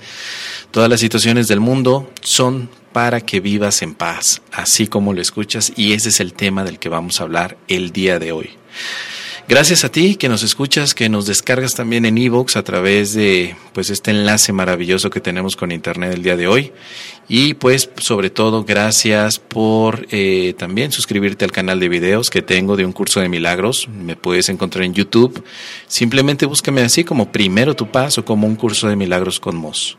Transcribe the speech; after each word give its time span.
Todas 0.73 0.91
las 0.91 1.01
situaciones 1.01 1.49
del 1.49 1.61
mundo 1.61 2.13
son 2.21 2.69
para 2.93 3.23
que 3.23 3.41
vivas 3.41 3.81
en 3.81 3.95
paz, 3.95 4.43
así 4.53 4.89
como 4.89 5.15
lo 5.15 5.23
escuchas, 5.23 5.73
y 5.75 5.95
ese 5.95 6.11
es 6.11 6.21
el 6.21 6.35
tema 6.35 6.65
del 6.65 6.79
que 6.79 6.91
vamos 6.91 7.19
a 7.19 7.25
hablar 7.25 7.57
el 7.67 7.93
día 7.93 8.19
de 8.19 8.33
hoy. 8.33 8.51
Gracias 9.49 9.85
a 9.85 9.91
ti 9.91 10.17
que 10.17 10.29
nos 10.29 10.43
escuchas, 10.43 10.93
que 10.93 11.09
nos 11.09 11.27
descargas 11.27 11.77
también 11.77 12.05
en 12.05 12.19
iVoox 12.19 12.57
a 12.57 12.65
través 12.65 13.15
de 13.15 13.55
pues 13.73 13.91
este 13.91 14.11
enlace 14.11 14.53
maravilloso 14.53 15.09
que 15.09 15.21
tenemos 15.21 15.55
con 15.55 15.71
internet 15.71 16.15
el 16.15 16.25
día 16.25 16.37
de 16.37 16.49
hoy. 16.49 16.73
Y 17.29 17.55
pues 17.55 17.89
sobre 17.99 18.29
todo 18.29 18.65
gracias 18.65 19.39
por 19.39 20.09
eh, 20.11 20.53
también 20.59 20.91
suscribirte 20.91 21.45
al 21.45 21.53
canal 21.53 21.79
de 21.79 21.89
videos 21.89 22.29
que 22.29 22.43
tengo 22.43 22.77
de 22.77 22.85
un 22.85 22.93
curso 22.93 23.21
de 23.21 23.29
milagros. 23.29 23.89
Me 23.89 24.17
puedes 24.17 24.49
encontrar 24.49 24.83
en 24.83 24.95
YouTube. 24.95 25.45
Simplemente 25.87 26.45
búscame 26.45 26.81
así 26.81 27.05
como 27.05 27.31
primero 27.31 27.77
tu 27.77 27.87
paso 27.87 28.25
como 28.25 28.49
un 28.49 28.57
curso 28.57 28.89
de 28.89 28.97
milagros 28.97 29.39
con 29.39 29.55
Mos. 29.55 29.97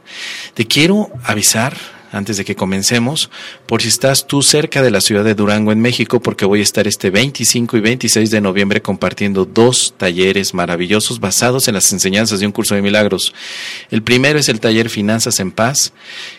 Te 0.55 0.67
quiero 0.67 1.09
avisar 1.23 1.77
antes 2.11 2.37
de 2.37 2.45
que 2.45 2.55
comencemos, 2.55 3.29
por 3.65 3.81
si 3.81 3.87
estás 3.87 4.27
tú 4.27 4.41
cerca 4.41 4.81
de 4.81 4.91
la 4.91 5.01
ciudad 5.01 5.23
de 5.23 5.35
Durango 5.35 5.71
en 5.71 5.81
México, 5.81 6.19
porque 6.19 6.45
voy 6.45 6.59
a 6.59 6.63
estar 6.63 6.87
este 6.87 7.09
25 7.09 7.77
y 7.77 7.79
26 7.81 8.31
de 8.31 8.41
noviembre 8.41 8.81
compartiendo 8.81 9.45
dos 9.45 9.93
talleres 9.97 10.53
maravillosos 10.53 11.19
basados 11.19 11.67
en 11.67 11.73
las 11.73 11.91
enseñanzas 11.91 12.39
de 12.39 12.45
un 12.45 12.51
curso 12.51 12.75
de 12.75 12.81
milagros. 12.81 13.33
El 13.91 14.03
primero 14.03 14.39
es 14.39 14.49
el 14.49 14.59
taller 14.59 14.89
Finanzas 14.89 15.39
en 15.39 15.51
Paz, 15.51 15.93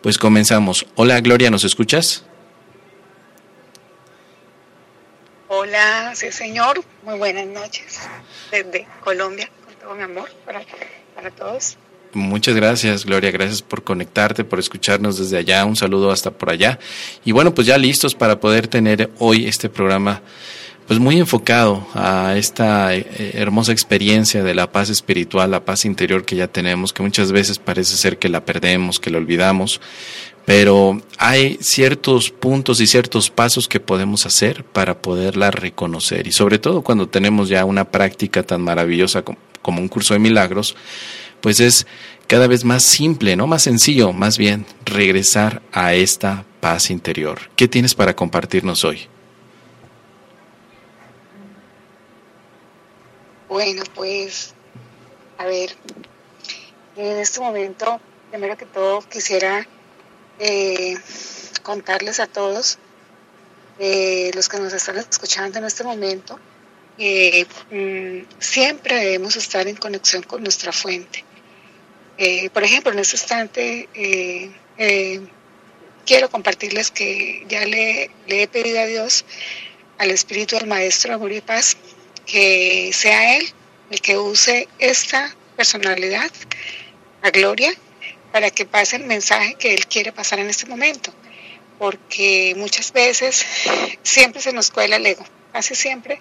pues 0.02 0.18
comenzamos. 0.18 0.86
Hola 0.94 1.20
Gloria, 1.20 1.50
¿nos 1.50 1.64
escuchas? 1.64 2.24
Hola, 5.48 6.12
sí 6.14 6.30
señor, 6.30 6.84
muy 7.02 7.18
buenas 7.18 7.46
noches 7.46 7.98
desde 8.52 8.86
Colombia, 9.02 9.50
con 9.64 9.74
todo 9.74 9.94
mi 9.96 10.02
amor 10.04 10.30
para, 10.44 10.62
para 11.16 11.30
todos. 11.32 11.76
Muchas 12.12 12.56
gracias, 12.56 13.04
Gloria. 13.04 13.30
Gracias 13.30 13.62
por 13.62 13.84
conectarte, 13.84 14.42
por 14.42 14.58
escucharnos 14.58 15.18
desde 15.18 15.36
allá. 15.38 15.64
Un 15.64 15.76
saludo 15.76 16.10
hasta 16.10 16.32
por 16.32 16.50
allá. 16.50 16.78
Y 17.24 17.30
bueno, 17.30 17.54
pues 17.54 17.68
ya 17.68 17.78
listos 17.78 18.16
para 18.16 18.40
poder 18.40 18.66
tener 18.66 19.10
hoy 19.18 19.46
este 19.46 19.68
programa, 19.68 20.20
pues 20.88 20.98
muy 20.98 21.18
enfocado 21.18 21.86
a 21.94 22.34
esta 22.36 22.96
eh, 22.96 23.06
hermosa 23.34 23.70
experiencia 23.70 24.42
de 24.42 24.54
la 24.54 24.72
paz 24.72 24.90
espiritual, 24.90 25.52
la 25.52 25.64
paz 25.64 25.84
interior 25.84 26.24
que 26.24 26.34
ya 26.34 26.48
tenemos, 26.48 26.92
que 26.92 27.04
muchas 27.04 27.30
veces 27.30 27.60
parece 27.60 27.96
ser 27.96 28.18
que 28.18 28.28
la 28.28 28.44
perdemos, 28.44 28.98
que 28.98 29.10
la 29.10 29.18
olvidamos. 29.18 29.80
Pero 30.46 31.00
hay 31.16 31.58
ciertos 31.60 32.30
puntos 32.30 32.80
y 32.80 32.88
ciertos 32.88 33.30
pasos 33.30 33.68
que 33.68 33.78
podemos 33.78 34.26
hacer 34.26 34.64
para 34.64 35.00
poderla 35.00 35.52
reconocer. 35.52 36.26
Y 36.26 36.32
sobre 36.32 36.58
todo 36.58 36.82
cuando 36.82 37.08
tenemos 37.08 37.48
ya 37.48 37.64
una 37.64 37.84
práctica 37.84 38.42
tan 38.42 38.62
maravillosa 38.62 39.22
como 39.62 39.80
un 39.80 39.86
curso 39.86 40.14
de 40.14 40.18
milagros, 40.18 40.74
pues 41.40 41.60
es 41.60 41.86
cada 42.26 42.46
vez 42.46 42.64
más 42.64 42.82
simple, 42.82 43.36
¿no? 43.36 43.46
Más 43.46 43.62
sencillo, 43.62 44.12
más 44.12 44.38
bien, 44.38 44.66
regresar 44.84 45.62
a 45.72 45.94
esta 45.94 46.44
paz 46.60 46.90
interior. 46.90 47.40
¿Qué 47.56 47.68
tienes 47.68 47.94
para 47.94 48.14
compartirnos 48.14 48.84
hoy? 48.84 49.08
Bueno, 53.48 53.82
pues, 53.94 54.54
a 55.38 55.44
ver, 55.46 55.76
en 56.96 57.18
este 57.18 57.40
momento, 57.40 58.00
primero 58.30 58.56
que 58.56 58.66
todo, 58.66 59.02
quisiera 59.08 59.66
eh, 60.38 60.94
contarles 61.62 62.20
a 62.20 62.26
todos, 62.26 62.78
eh, 63.80 64.30
los 64.34 64.48
que 64.48 64.58
nos 64.58 64.72
están 64.72 64.98
escuchando 64.98 65.58
en 65.58 65.64
este 65.64 65.82
momento, 65.82 66.38
que 66.96 67.46
mm, 67.70 68.40
siempre 68.40 68.96
debemos 68.96 69.34
estar 69.36 69.66
en 69.66 69.76
conexión 69.76 70.22
con 70.22 70.42
nuestra 70.42 70.70
fuente. 70.70 71.24
Eh, 72.22 72.50
por 72.50 72.62
ejemplo, 72.62 72.92
en 72.92 72.98
este 72.98 73.16
instante 73.16 73.88
eh, 73.94 74.50
eh, 74.76 75.22
quiero 76.04 76.28
compartirles 76.28 76.90
que 76.90 77.46
ya 77.48 77.64
le, 77.64 78.10
le, 78.26 78.42
he 78.42 78.46
pedido 78.46 78.78
a 78.78 78.84
Dios, 78.84 79.24
al 79.96 80.10
Espíritu 80.10 80.54
del 80.56 80.66
Maestro 80.66 81.14
Amor 81.14 81.32
y 81.32 81.40
Paz, 81.40 81.78
que 82.26 82.90
sea 82.92 83.38
Él 83.38 83.50
el 83.90 84.02
que 84.02 84.18
use 84.18 84.68
esta 84.78 85.34
personalidad, 85.56 86.30
la 87.22 87.30
gloria, 87.30 87.72
para 88.32 88.50
que 88.50 88.66
pase 88.66 88.96
el 88.96 89.04
mensaje 89.04 89.54
que 89.54 89.72
Él 89.72 89.86
quiere 89.86 90.12
pasar 90.12 90.40
en 90.40 90.50
este 90.50 90.66
momento. 90.66 91.14
Porque 91.78 92.52
muchas 92.58 92.92
veces 92.92 93.46
siempre 94.02 94.42
se 94.42 94.52
nos 94.52 94.70
cuela 94.70 94.96
el 94.96 95.06
ego, 95.06 95.24
casi 95.54 95.74
siempre. 95.74 96.20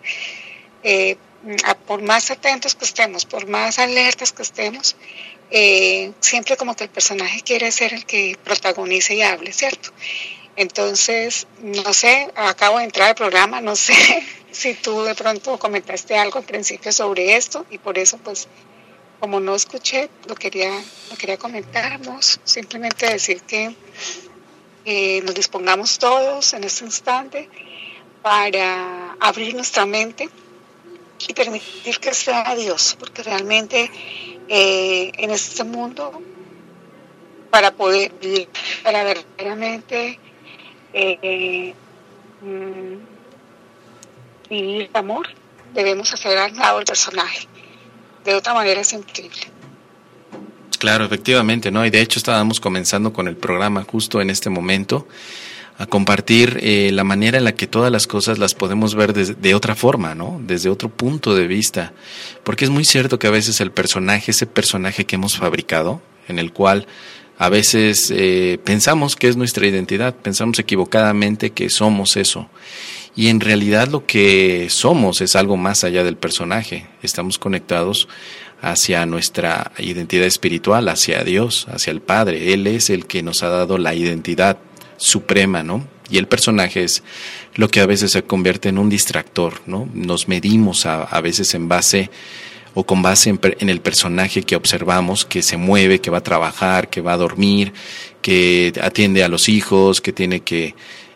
Por 1.86 2.02
más 2.02 2.32
atentos 2.32 2.74
que 2.76 2.86
estemos, 2.86 3.26
por 3.26 3.48
más 3.48 3.80
alertas 3.80 4.32
que 4.32 4.44
estemos, 4.44 4.96
eh, 5.52 6.12
siempre 6.20 6.58
como 6.58 6.76
que 6.76 6.86
el 6.86 6.90
personaje 6.90 7.42
quiere 7.42 7.72
ser 7.72 7.94
el 7.94 8.06
que 8.06 8.38
protagonice 8.44 9.16
y 9.16 9.22
hable, 9.22 9.52
¿cierto? 9.52 9.92
Entonces, 10.56 11.48
no 11.62 11.94
sé, 11.94 12.30
acabo 12.36 12.80
de 12.80 12.84
entrar 12.84 13.10
al 13.10 13.16
programa, 13.16 13.62
no 13.62 13.76
sé 13.76 13.94
si 14.52 14.74
tú 14.74 15.04
de 15.04 15.16
pronto 15.16 15.58
comentaste 15.58 16.18
algo 16.18 16.40
al 16.40 16.46
principio 16.46 16.92
sobre 16.92 17.36
esto 17.36 17.66
y 17.70 17.78
por 17.78 17.98
eso 17.98 18.18
pues 18.18 18.48
como 19.20 19.40
no 19.40 19.56
escuché, 19.56 20.10
lo 20.28 20.36
quería, 20.36 20.72
lo 21.10 21.18
quería 21.18 21.38
comentarnos, 21.38 22.40
simplemente 22.44 23.06
decir 23.06 23.42
que 23.42 23.76
eh, 24.86 25.22
nos 25.24 25.36
dispongamos 25.36 26.00
todos 26.00 26.54
en 26.54 26.64
este 26.64 26.86
instante 26.86 27.50
para 28.22 29.16
abrir 29.20 29.56
nuestra 29.56 29.86
mente 29.86 30.30
y 31.28 31.34
permitir 31.34 32.00
que 32.00 32.14
sea 32.14 32.56
Dios, 32.56 32.96
porque 33.00 33.24
realmente 33.24 33.92
eh, 34.48 35.12
en 35.18 35.32
este 35.32 35.64
mundo, 35.64 36.22
para 37.50 37.72
poder 37.72 38.12
vivir, 38.22 38.48
para 38.84 39.04
verdaderamente 39.04 40.20
eh, 40.94 41.74
mm, 42.42 42.96
vivir 44.50 44.90
amor, 44.94 45.28
debemos 45.74 46.14
hacer 46.14 46.38
al 46.38 46.56
lado 46.56 46.80
el 46.80 46.86
personaje. 46.86 47.48
De 48.24 48.36
otra 48.36 48.54
manera 48.54 48.82
es 48.82 48.94
increíble. 48.94 49.42
Claro, 50.80 51.04
efectivamente, 51.04 51.72
¿no? 51.72 51.86
Y 51.86 51.90
de 51.90 52.02
hecho 52.02 52.20
estábamos 52.20 52.60
comenzando 52.60 53.12
con 53.12 53.28
el 53.28 53.36
programa 53.36 53.84
justo 53.84 54.22
en 54.22 54.30
este 54.30 54.50
momento 54.50 55.08
a 55.80 55.86
compartir 55.86 56.60
eh, 56.62 56.92
la 56.92 57.06
manera 57.06 57.38
en 57.38 57.46
la 57.46 57.56
que 57.56 57.66
todas 57.66 57.90
las 57.90 58.06
cosas 58.06 58.38
las 58.38 58.54
podemos 58.54 58.96
ver 58.96 59.14
de, 59.14 59.56
otra 59.56 59.76
forma, 59.76 60.14
¿no? 60.14 60.40
Desde 60.46 60.70
otro 60.70 60.90
punto 60.90 61.36
de 61.36 61.48
vista. 61.48 61.94
Porque 62.44 62.66
es 62.66 62.70
muy 62.70 62.84
cierto 62.84 63.18
que 63.18 63.28
a 63.28 63.32
veces 63.32 63.62
el 63.62 63.72
personaje, 63.72 64.32
ese 64.32 64.46
personaje 64.46 65.06
que 65.06 65.16
hemos 65.16 65.38
fabricado, 65.38 66.02
en 66.28 66.38
el 66.38 66.52
cual 66.52 66.86
a 67.38 67.48
veces 67.48 68.12
eh, 68.14 68.60
pensamos 68.66 69.16
que 69.16 69.30
es 69.30 69.38
nuestra 69.38 69.66
identidad, 69.68 70.14
pensamos 70.14 70.60
equivocadamente 70.60 71.52
que 71.52 71.70
somos 71.70 72.18
eso. 72.18 72.50
Y 73.16 73.30
en 73.30 73.40
realidad 73.40 73.88
lo 73.88 74.06
que 74.06 74.68
somos 74.70 75.22
es 75.22 75.38
algo 75.38 75.56
más 75.56 75.86
allá 75.86 76.04
del 76.04 76.18
personaje. 76.18 76.88
Estamos 77.04 77.40
conectados 77.40 78.10
hacia 78.62 79.06
nuestra 79.06 79.72
identidad 79.78 80.26
espiritual, 80.26 80.90
hacia 80.90 81.24
Dios, 81.24 81.68
hacia 81.70 81.92
el 81.92 82.02
Padre. 82.02 82.54
Él 82.54 82.68
es 82.68 82.90
el 82.90 83.06
que 83.06 83.24
nos 83.24 83.44
ha 83.44 83.48
dado 83.48 83.78
la 83.78 83.96
identidad 83.96 84.58
suprema, 85.00 85.64
¿no? 85.64 85.88
Y 86.12 86.18
el 86.18 86.28
personaje 86.28 86.84
es 86.84 87.04
lo 87.56 87.70
que 87.70 87.82
a 87.82 87.86
veces 87.88 88.12
se 88.12 88.24
convierte 88.24 88.70
en 88.70 88.78
un 88.78 88.90
distractor, 88.90 89.62
¿no? 89.66 89.90
Nos 89.94 90.28
medimos 90.28 90.86
a, 90.86 91.04
a 91.04 91.22
veces 91.22 91.56
en 91.56 91.68
base 91.68 92.12
o 92.74 92.86
con 92.86 93.02
base 93.02 93.30
en, 93.30 93.70
el 93.70 93.82
personaje 93.82 94.44
que 94.44 94.56
observamos, 94.56 95.26
que 95.26 95.42
se 95.42 95.58
mueve, 95.58 96.00
que 96.00 96.12
va 96.12 96.20
a 96.20 96.24
trabajar, 96.24 96.90
que 96.90 97.02
va 97.02 97.14
a 97.14 97.18
dormir, 97.18 97.74
que 98.22 98.74
atiende 98.82 99.24
a 99.24 99.28
los 99.28 99.50
hijos, 99.50 100.02
que 100.02 100.14
tiene 100.14 100.42
que 100.42 100.76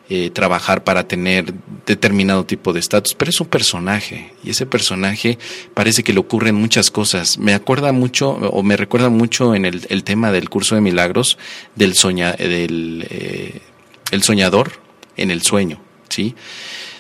eh, 0.10 0.30
trabajar 0.32 0.84
para 0.84 1.08
tener 1.08 1.54
determinado 1.86 2.46
tipo 2.46 2.74
de 2.74 2.80
estatus, 2.80 3.16
pero 3.16 3.30
es 3.30 3.40
un 3.40 3.48
personaje 3.48 4.34
y 4.44 4.50
ese 4.50 4.66
personaje 4.66 5.38
parece 5.74 6.04
que 6.04 6.14
le 6.14 6.20
ocurren 6.20 6.56
muchas 6.56 6.92
cosas. 6.92 7.38
Me 7.38 7.54
acuerda 7.54 7.92
mucho 7.92 8.32
o 8.32 8.64
me 8.64 8.76
recuerda 8.76 9.10
mucho 9.10 9.56
en 9.56 9.66
el, 9.66 9.86
el 9.90 10.04
tema 10.04 10.32
del 10.32 10.50
curso 10.50 10.76
de 10.76 10.82
milagros 10.82 11.38
del 11.76 11.96
soña, 11.96 12.34
del 12.34 13.08
eh, 13.10 13.62
el 14.12 14.24
soñador 14.24 14.74
en 15.18 15.32
el 15.32 15.42
sueño, 15.42 15.80
¿sí? 16.10 16.36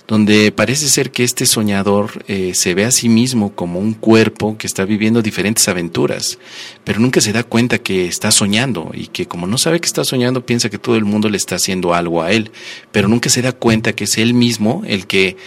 Donde 0.07 0.51
parece 0.51 0.89
ser 0.89 1.11
que 1.11 1.23
este 1.23 1.45
soñador 1.45 2.25
eh, 2.27 2.51
se 2.55 2.73
ve 2.73 2.83
a 2.83 2.91
sí 2.91 3.07
mismo 3.07 3.55
como 3.55 3.79
un 3.79 3.93
cuerpo 3.93 4.57
que 4.57 4.67
está 4.67 4.83
viviendo 4.83 5.21
diferentes 5.21 5.67
aventuras, 5.69 6.39
pero 6.83 6.99
nunca 6.99 7.21
se 7.21 7.31
da 7.31 7.43
cuenta 7.43 7.77
que 7.77 8.05
está 8.05 8.31
soñando 8.31 8.91
y 8.93 9.07
que 9.07 9.27
como 9.27 9.47
no 9.47 9.57
sabe 9.57 9.79
que 9.79 9.87
está 9.87 10.03
soñando 10.03 10.45
piensa 10.45 10.69
que 10.69 10.77
todo 10.77 10.97
el 10.97 11.05
mundo 11.05 11.29
le 11.29 11.37
está 11.37 11.55
haciendo 11.55 11.93
algo 11.93 12.21
a 12.21 12.31
él, 12.31 12.51
pero 12.91 13.07
nunca 13.07 13.29
se 13.29 13.41
da 13.41 13.53
cuenta 13.53 13.93
que 13.93 14.03
es 14.03 14.17
él 14.17 14.33
mismo 14.33 14.83
el 14.85 15.07
que 15.07 15.37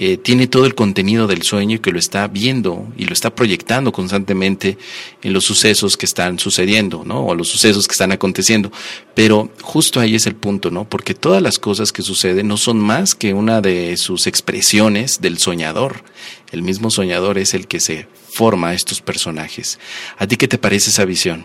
eh, 0.00 0.16
tiene 0.16 0.46
todo 0.46 0.64
el 0.64 0.76
contenido 0.76 1.26
del 1.26 1.42
sueño 1.42 1.74
y 1.74 1.78
que 1.80 1.90
lo 1.90 1.98
está 1.98 2.28
viendo 2.28 2.86
y 2.96 3.06
lo 3.06 3.12
está 3.12 3.34
proyectando 3.34 3.90
constantemente 3.90 4.78
en 5.22 5.32
los 5.32 5.42
sucesos 5.42 5.96
que 5.96 6.06
están 6.06 6.38
sucediendo, 6.38 7.02
¿no? 7.04 7.26
O 7.26 7.34
los 7.34 7.48
sucesos 7.48 7.88
que 7.88 7.92
están 7.92 8.12
aconteciendo. 8.12 8.70
Pero 9.16 9.50
justo 9.60 9.98
ahí 9.98 10.14
es 10.14 10.28
el 10.28 10.36
punto, 10.36 10.70
¿no? 10.70 10.88
Porque 10.88 11.14
todas 11.14 11.42
las 11.42 11.58
cosas 11.58 11.90
que 11.90 12.02
suceden 12.02 12.46
no 12.46 12.56
son 12.56 12.78
más 12.78 13.16
que 13.16 13.34
una 13.34 13.60
de 13.60 13.96
sus 13.96 14.28
expresiones 14.28 15.20
del 15.20 15.38
soñador. 15.38 16.04
El 16.52 16.62
mismo 16.62 16.90
soñador 16.90 17.36
es 17.36 17.52
el 17.52 17.66
que 17.66 17.80
se 17.80 18.06
forma 18.30 18.68
a 18.68 18.74
estos 18.74 19.00
personajes. 19.00 19.80
¿A 20.16 20.28
ti 20.28 20.36
qué 20.36 20.46
te 20.46 20.58
parece 20.58 20.90
esa 20.90 21.06
visión? 21.06 21.44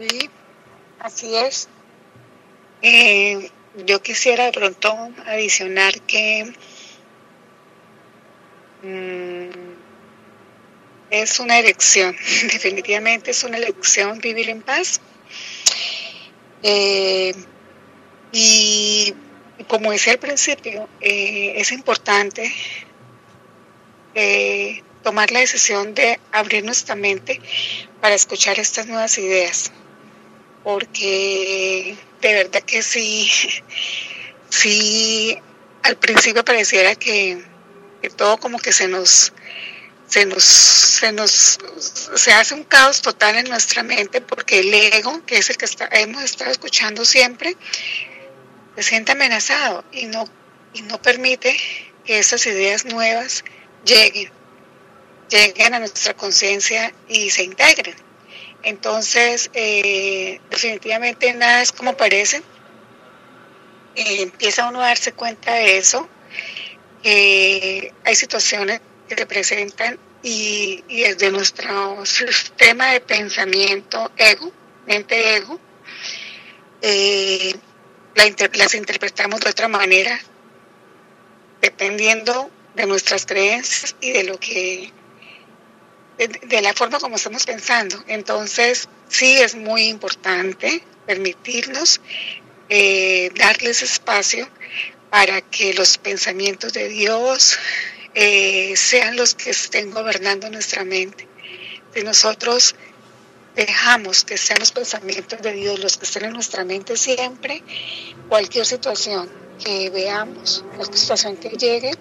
Sí, 0.00 0.30
así 0.98 1.34
es. 1.36 1.68
Eh, 2.80 3.50
yo 3.76 4.02
quisiera 4.02 4.44
de 4.46 4.52
pronto 4.52 5.10
adicionar 5.26 6.00
que 6.02 6.52
mm, 8.82 9.72
es 11.10 11.40
una 11.40 11.58
elección, 11.58 12.16
definitivamente 12.52 13.30
es 13.30 13.44
una 13.44 13.58
elección 13.58 14.18
vivir 14.18 14.50
en 14.50 14.62
paz. 14.62 15.00
Eh, 16.62 17.34
y 18.32 19.14
como 19.68 19.92
decía 19.92 20.14
al 20.14 20.18
principio, 20.18 20.88
eh, 21.00 21.54
es 21.56 21.72
importante 21.72 22.52
eh, 24.14 24.82
tomar 25.02 25.30
la 25.30 25.40
decisión 25.40 25.94
de 25.94 26.18
abrir 26.30 26.64
nuestra 26.64 26.94
mente 26.94 27.40
para 28.00 28.14
escuchar 28.14 28.58
estas 28.58 28.86
nuevas 28.86 29.18
ideas, 29.18 29.72
porque 30.62 31.96
de 32.20 32.34
verdad 32.34 32.62
que 32.62 32.82
sí, 32.82 33.30
sí, 34.48 35.38
al 35.82 35.96
principio 35.96 36.44
pareciera 36.44 36.94
que, 36.94 37.42
todo 38.16 38.38
como 38.38 38.58
que 38.58 38.72
se 38.72 38.88
nos, 38.88 39.32
se 40.06 40.24
nos, 40.26 40.44
se 40.44 41.12
nos, 41.12 41.58
se 42.14 42.32
hace 42.32 42.54
un 42.54 42.64
caos 42.64 43.02
total 43.02 43.36
en 43.36 43.48
nuestra 43.48 43.82
mente 43.82 44.20
porque 44.20 44.60
el 44.60 44.72
ego, 44.72 45.24
que 45.26 45.38
es 45.38 45.50
el 45.50 45.56
que 45.56 45.66
hemos 45.92 46.22
estado 46.22 46.50
escuchando 46.50 47.04
siempre, 47.04 47.56
se 48.76 48.82
siente 48.82 49.12
amenazado 49.12 49.84
y 49.92 50.06
no, 50.06 50.28
y 50.72 50.82
no 50.82 51.00
permite 51.02 51.56
que 52.04 52.18
esas 52.18 52.46
ideas 52.46 52.84
nuevas 52.84 53.44
lleguen, 53.84 54.30
lleguen 55.28 55.74
a 55.74 55.78
nuestra 55.80 56.14
conciencia 56.14 56.92
y 57.08 57.30
se 57.30 57.44
integren. 57.44 58.11
Entonces, 58.62 59.50
eh, 59.54 60.40
definitivamente 60.50 61.32
nada 61.34 61.62
es 61.62 61.72
como 61.72 61.96
parece. 61.96 62.42
Eh, 63.94 64.22
empieza 64.22 64.68
uno 64.68 64.80
a 64.80 64.86
darse 64.86 65.12
cuenta 65.12 65.54
de 65.54 65.78
eso. 65.78 66.08
hay 67.04 68.14
situaciones 68.14 68.80
que 69.08 69.16
se 69.16 69.26
presentan 69.26 69.98
y, 70.22 70.82
desde 70.88 71.30
nuestro 71.30 72.06
sistema 72.06 72.92
de 72.92 73.00
pensamiento 73.00 74.10
ego, 74.16 74.52
mente 74.86 75.36
ego, 75.36 75.58
eh, 76.80 77.54
las 78.14 78.74
interpretamos 78.74 79.40
de 79.40 79.50
otra 79.50 79.68
manera, 79.68 80.18
dependiendo 81.60 82.50
de 82.74 82.86
nuestras 82.86 83.26
creencias 83.26 83.96
y 84.00 84.10
de 84.12 84.24
lo 84.24 84.38
que 84.38 84.92
de, 86.18 86.62
la 86.62 86.72
forma 86.74 86.98
como 86.98 87.16
estamos 87.16 87.44
pensando. 87.44 88.02
Entonces, 88.06 88.88
sí 89.08 89.38
es 89.38 89.54
muy 89.54 89.88
importante 89.88 90.82
permitirnos 91.06 92.00
eh, 92.68 93.30
darles 93.34 93.82
espacio 93.82 94.48
para 95.10 95.40
que 95.42 95.74
los 95.74 95.98
pensamientos 95.98 96.72
de 96.72 96.88
Dios 96.88 97.58
eh, 98.14 98.74
sean 98.76 99.16
los 99.16 99.34
que 99.34 99.50
estén 99.50 99.90
gobernando 99.90 100.48
nuestra 100.50 100.84
mente. 100.84 101.28
Si 101.94 102.02
nosotros 102.02 102.74
dejamos 103.54 104.24
que 104.24 104.38
sean 104.38 104.60
los 104.60 104.72
pensamientos 104.72 105.42
de 105.42 105.52
Dios 105.52 105.78
los 105.80 105.98
que 105.98 106.06
estén 106.06 106.24
en 106.24 106.32
nuestra 106.32 106.64
mente 106.64 106.96
siempre, 106.96 107.62
cualquier 108.28 108.64
situación 108.64 109.30
que 109.62 109.90
veamos, 109.90 110.64
cualquier 110.76 110.98
situación 110.98 111.36
que 111.36 111.50
llegue, 111.50 111.92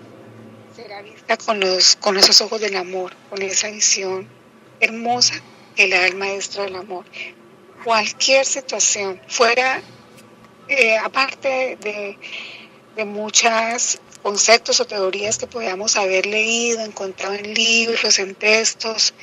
con, 1.45 1.59
los, 1.59 1.95
con 1.95 2.17
esos 2.17 2.41
ojos 2.41 2.61
del 2.61 2.75
amor, 2.75 3.13
con 3.29 3.41
esa 3.41 3.69
visión 3.69 4.27
hermosa 4.79 5.35
que 5.75 5.87
le 5.87 5.97
da 5.97 6.07
el 6.07 6.15
maestro 6.15 6.63
del 6.63 6.75
amor. 6.75 7.05
Cualquier 7.83 8.45
situación, 8.45 9.19
fuera, 9.27 9.81
eh, 10.67 10.97
aparte 10.97 11.77
de, 11.81 12.17
de 12.95 13.05
muchos 13.05 13.99
conceptos 14.21 14.79
o 14.79 14.85
teorías 14.85 15.37
que 15.37 15.47
podamos 15.47 15.95
haber 15.95 16.25
leído, 16.25 16.83
encontrado 16.85 17.33
en 17.33 17.53
libros, 17.53 18.19
en 18.19 18.35
textos, 18.35 19.13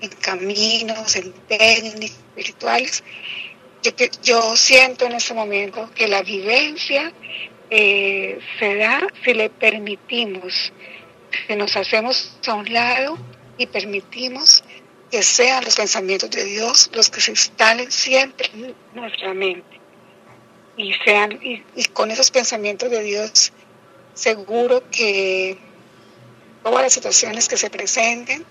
en 0.00 0.10
caminos, 0.10 1.16
en 1.16 1.32
técnicas 1.46 2.16
espirituales. 2.28 3.04
Yo, 3.82 3.92
yo 4.22 4.56
siento 4.56 5.04
en 5.04 5.12
este 5.12 5.34
momento 5.34 5.90
que 5.94 6.08
la 6.08 6.22
vivencia 6.22 7.12
eh, 7.70 8.38
se 8.58 8.76
da 8.76 9.06
si 9.24 9.34
le 9.34 9.50
permitimos, 9.50 10.72
que 11.46 11.56
nos 11.56 11.76
hacemos 11.76 12.36
a 12.46 12.54
un 12.54 12.72
lado 12.72 13.18
y 13.58 13.66
permitimos 13.66 14.64
que 15.10 15.22
sean 15.22 15.64
los 15.64 15.76
pensamientos 15.76 16.30
de 16.30 16.44
Dios 16.44 16.90
los 16.92 17.10
que 17.10 17.20
se 17.20 17.30
instalen 17.30 17.90
siempre 17.90 18.50
en 18.52 18.74
nuestra 18.94 19.32
mente. 19.34 19.80
Y, 20.76 20.92
sean, 21.04 21.38
y, 21.40 21.62
y 21.76 21.84
con 21.86 22.10
esos 22.10 22.30
pensamientos 22.30 22.90
de 22.90 23.02
Dios, 23.02 23.52
seguro 24.14 24.82
que 24.90 25.56
todas 26.64 26.82
las 26.82 26.92
situaciones 26.92 27.48
que 27.48 27.56
se 27.56 27.70
presenten 27.70 28.44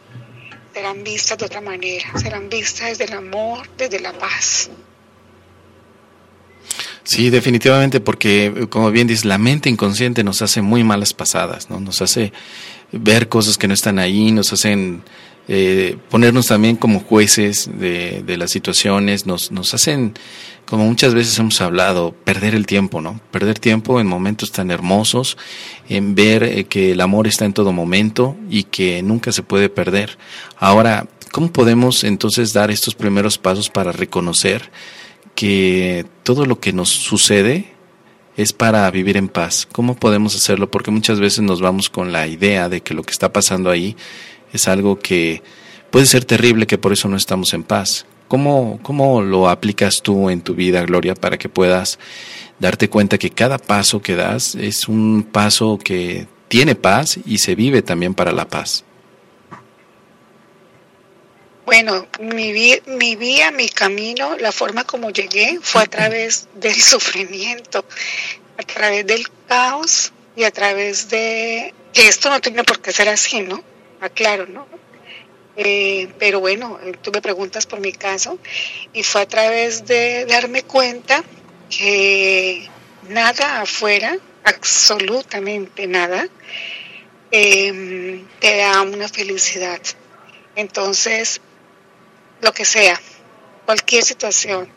serán 0.74 1.04
vistas 1.04 1.38
de 1.38 1.46
otra 1.46 1.62
manera, 1.62 2.18
serán 2.18 2.50
vistas 2.50 2.98
desde 2.98 3.06
el 3.06 3.14
amor, 3.14 3.68
desde 3.76 4.00
la 4.00 4.14
paz. 4.14 4.70
Sí, 7.04 7.30
definitivamente, 7.30 8.00
porque 8.00 8.68
como 8.70 8.90
bien 8.90 9.08
dices, 9.08 9.26
la 9.26 9.38
mente 9.38 9.70
inconsciente 9.70 10.24
nos 10.24 10.42
hace 10.42 10.62
muy 10.62 10.84
malas 10.84 11.14
pasadas, 11.14 11.70
¿no? 11.70 11.80
Nos 11.80 12.02
hace 12.02 12.32
ver 12.94 13.28
cosas 13.28 13.58
que 13.58 13.68
no 13.68 13.74
están 13.74 14.00
ahí, 14.00 14.32
nos 14.32 14.54
hacen 14.54 15.04
eh, 15.50 15.98
ponernos 16.10 16.48
también 16.48 16.78
como 16.78 17.02
jueces 17.02 17.70
de, 17.78 18.24
de 18.26 18.38
las 18.38 18.52
situaciones, 18.52 19.26
nos, 19.26 19.52
nos 19.52 19.74
hacen, 19.74 20.14
como 20.66 20.86
muchas 20.86 21.14
veces 21.14 21.38
hemos 21.38 21.60
hablado, 21.60 22.16
perder 22.24 22.56
el 22.56 22.66
tiempo, 22.66 23.02
¿no? 23.02 23.20
Perder 23.32 23.60
tiempo 23.60 24.00
en 24.00 24.08
momentos 24.08 24.54
tan 24.54 24.72
hermosos, 24.72 25.38
en 25.90 26.16
ver 26.16 26.44
eh, 26.44 26.64
que 26.64 26.94
el 26.94 27.02
amor 27.02 27.28
está 27.28 27.44
en 27.44 27.54
todo 27.54 27.74
momento 27.74 28.38
y 28.50 28.64
que 28.64 29.04
nunca 29.04 29.34
se 29.34 29.44
puede 29.44 29.68
perder. 29.68 30.18
Ahora, 30.58 31.08
¿cómo 31.34 31.52
podemos 31.52 32.06
entonces 32.06 32.54
dar 32.54 32.72
estos 32.72 32.96
primeros 32.96 33.38
pasos 33.38 33.70
para 33.70 33.92
reconocer 33.92 34.72
que 35.36 36.06
todo 36.24 36.46
lo 36.46 36.60
que 36.60 36.74
nos 36.74 36.90
sucede 36.90 37.74
es 38.38 38.54
para 38.54 38.90
vivir 38.92 39.18
en 39.18 39.30
paz. 39.30 39.68
¿Cómo 39.72 39.96
podemos 39.96 40.36
hacerlo? 40.36 40.70
Porque 40.72 40.92
muchas 40.92 41.20
veces 41.20 41.42
nos 41.42 41.62
vamos 41.62 41.90
con 41.90 42.12
la 42.12 42.28
idea 42.28 42.70
de 42.70 42.82
que 42.82 42.94
lo 42.94 43.04
que 43.04 43.12
está 43.12 43.32
pasando 43.32 43.70
ahí 43.70 43.96
es 44.52 44.68
algo 44.68 45.00
que 45.00 45.42
puede 45.92 46.06
ser 46.06 46.26
terrible, 46.26 46.68
que 46.68 46.78
por 46.78 46.94
eso 46.94 47.08
no 47.08 47.18
estamos 47.18 47.54
en 47.54 47.64
paz. 47.64 48.06
¿Cómo, 48.28 48.80
cómo 48.82 49.22
lo 49.22 49.50
aplicas 49.50 50.02
tú 50.02 50.30
en 50.30 50.42
tu 50.42 50.56
vida, 50.56 50.84
Gloria, 50.86 51.14
para 51.14 51.38
que 51.38 51.50
puedas 51.50 52.00
darte 52.60 52.90
cuenta 52.90 53.18
que 53.18 53.30
cada 53.30 53.58
paso 53.58 54.02
que 54.02 54.16
das 54.16 54.56
es 54.56 54.88
un 54.88 55.28
paso 55.32 55.78
que 55.78 56.28
tiene 56.48 56.76
paz 56.76 57.20
y 57.26 57.40
se 57.40 57.54
vive 57.54 57.82
también 57.82 58.16
para 58.16 58.32
la 58.32 58.48
paz? 58.48 58.86
Bueno, 61.74 62.08
mi, 62.20 62.54
mi 62.86 63.16
vía, 63.16 63.50
mi 63.50 63.68
camino, 63.68 64.38
la 64.38 64.52
forma 64.52 64.84
como 64.84 65.10
llegué 65.10 65.58
fue 65.60 65.82
a 65.82 65.88
través 65.88 66.48
del 66.54 66.80
sufrimiento, 66.80 67.84
a 68.60 68.62
través 68.62 69.08
del 69.08 69.26
caos 69.48 70.14
y 70.36 70.44
a 70.44 70.52
través 70.52 71.10
de 71.10 71.74
que 71.92 72.08
esto 72.08 72.30
no 72.30 72.40
tiene 72.42 72.64
por 72.64 72.80
qué 72.80 72.92
ser 72.92 73.10
así, 73.10 73.42
¿no? 73.42 73.64
Aclaro, 74.02 74.46
¿no? 74.46 74.68
Eh, 75.56 76.10
pero 76.20 76.42
bueno, 76.42 76.80
tú 77.02 77.10
me 77.12 77.24
preguntas 77.24 77.66
por 77.66 77.80
mi 77.80 77.92
caso 77.92 78.38
y 78.94 79.02
fue 79.02 79.22
a 79.22 79.28
través 79.28 79.88
de 79.88 80.26
darme 80.26 80.62
cuenta 80.62 81.24
que 81.76 82.70
nada 83.10 83.62
afuera, 83.62 84.16
absolutamente 84.44 85.88
nada, 85.88 86.28
eh, 87.32 88.24
te 88.40 88.58
da 88.58 88.84
una 88.84 89.10
felicidad. 89.10 89.82
Entonces, 90.56 91.42
lo 92.44 92.54
que 92.54 92.66
sea, 92.66 93.00
cualquier 93.66 94.04
situación. 94.04 94.70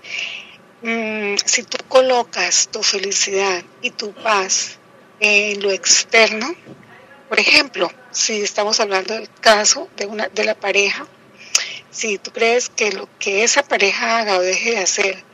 Mm, 0.83 1.37
si 1.45 1.63
tú 1.63 1.79
colocas 1.89 2.69
tu 2.69 2.83
felicidad 2.83 3.63
y 3.83 3.91
tu 3.91 4.13
paz 4.15 4.79
en 5.21 5.63
lo 5.63 5.71
externo, 5.71 6.55
por 7.29 7.41
ejemplo, 7.41 7.91
si 8.11 8.41
estamos 8.43 8.79
hablando 8.81 9.15
del 9.15 9.29
caso 9.41 9.89
de, 9.97 10.07
una, 10.07 10.29
de 10.29 10.45
la 10.45 10.55
pareja, 10.55 11.07
si 11.91 12.19
tú 12.19 12.31
crees 12.31 12.69
que 12.69 12.93
lo 12.93 13.09
que 13.19 13.43
esa 13.43 13.63
pareja 13.63 14.19
haga 14.19 14.37
o 14.37 14.43
deje 14.43 14.73
de 14.73 14.79
hacer 14.79 15.25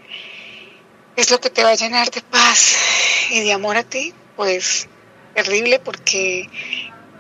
es 1.17 1.31
lo 1.31 1.41
que 1.41 1.51
te 1.51 1.63
va 1.63 1.71
a 1.71 1.75
llenar 1.75 2.11
de 2.11 2.23
paz 2.23 2.77
y 3.31 3.41
de 3.41 3.53
amor 3.53 3.77
a 3.77 3.83
ti, 3.83 4.15
pues 4.37 4.89
terrible 5.35 5.79
porque 5.81 6.49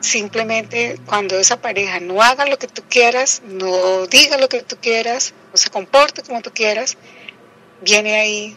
simplemente 0.02 0.99
cuando 1.06 1.38
esa 1.38 1.61
pareja 1.61 2.00
no 2.00 2.23
haga 2.23 2.44
lo 2.47 2.59
que 2.59 2.66
tú 2.66 2.82
quieras, 2.88 3.40
no 3.47 4.06
diga 4.06 4.37
lo 4.37 4.49
que 4.49 4.62
tú 4.62 4.76
quieras, 4.80 5.32
no 5.50 5.56
se 5.56 5.71
comporte 5.71 6.23
como 6.23 6.42
tú 6.42 6.50
quieras, 6.52 6.97
viene 7.80 8.16
ahí 8.16 8.56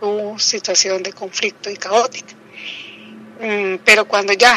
tu 0.00 0.38
situación 0.38 1.02
de 1.02 1.12
conflicto 1.12 1.70
y 1.70 1.76
caótica. 1.76 2.34
Mm, 3.40 3.76
pero 3.84 4.06
cuando 4.06 4.32
ya 4.34 4.54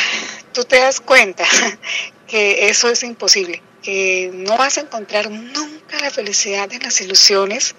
tú 0.51 0.65
te 0.65 0.77
das 0.77 1.00
cuenta 1.00 1.45
que 2.27 2.67
eso 2.67 2.89
es 2.89 3.03
imposible, 3.03 3.62
que 3.81 4.29
no 4.33 4.57
vas 4.57 4.77
a 4.77 4.81
encontrar 4.81 5.31
nunca 5.31 6.00
la 6.00 6.12
felicidad 6.12 6.72
en 6.74 6.83
las 6.83 7.00
ilusiones, 7.00 7.75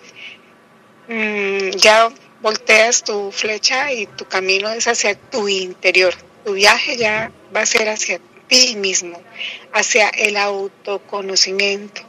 mm, 1.09 1.71
ya 1.77 2.11
volteas 2.41 3.05
tu 3.05 3.31
flecha 3.33 3.93
y 3.93 4.07
tu 4.07 4.27
camino 4.27 4.71
es 4.71 4.87
hacia 4.87 5.15
tu 5.15 5.47
interior, 5.49 6.15
tu 6.45 6.53
viaje 6.53 6.97
ya 6.97 7.33
va 7.55 7.63
a 7.63 7.67
ser 7.67 7.89
hacia 7.89 8.21
ti 8.49 8.77
mismo, 8.77 9.21
hacia 9.73 10.09
el 10.11 10.37
autoconocimiento, 10.37 12.03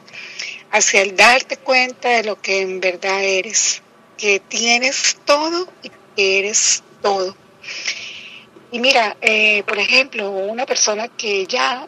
hacia 0.71 1.01
el 1.01 1.15
darte 1.15 1.57
cuenta 1.57 2.09
de 2.09 2.23
lo 2.23 2.41
que 2.41 2.61
en 2.61 2.81
verdad 2.81 3.23
eres, 3.23 3.81
que 4.17 4.39
tienes 4.39 5.17
todo 5.25 5.67
y 5.83 5.91
que 6.15 6.39
eres 6.39 6.83
todo. 7.01 7.35
Y 8.71 8.79
mira, 8.79 9.15
eh, 9.21 9.63
por 9.63 9.79
ejemplo, 9.79 10.29
una 10.29 10.65
persona 10.65 11.07
que 11.07 11.45
ya 11.47 11.87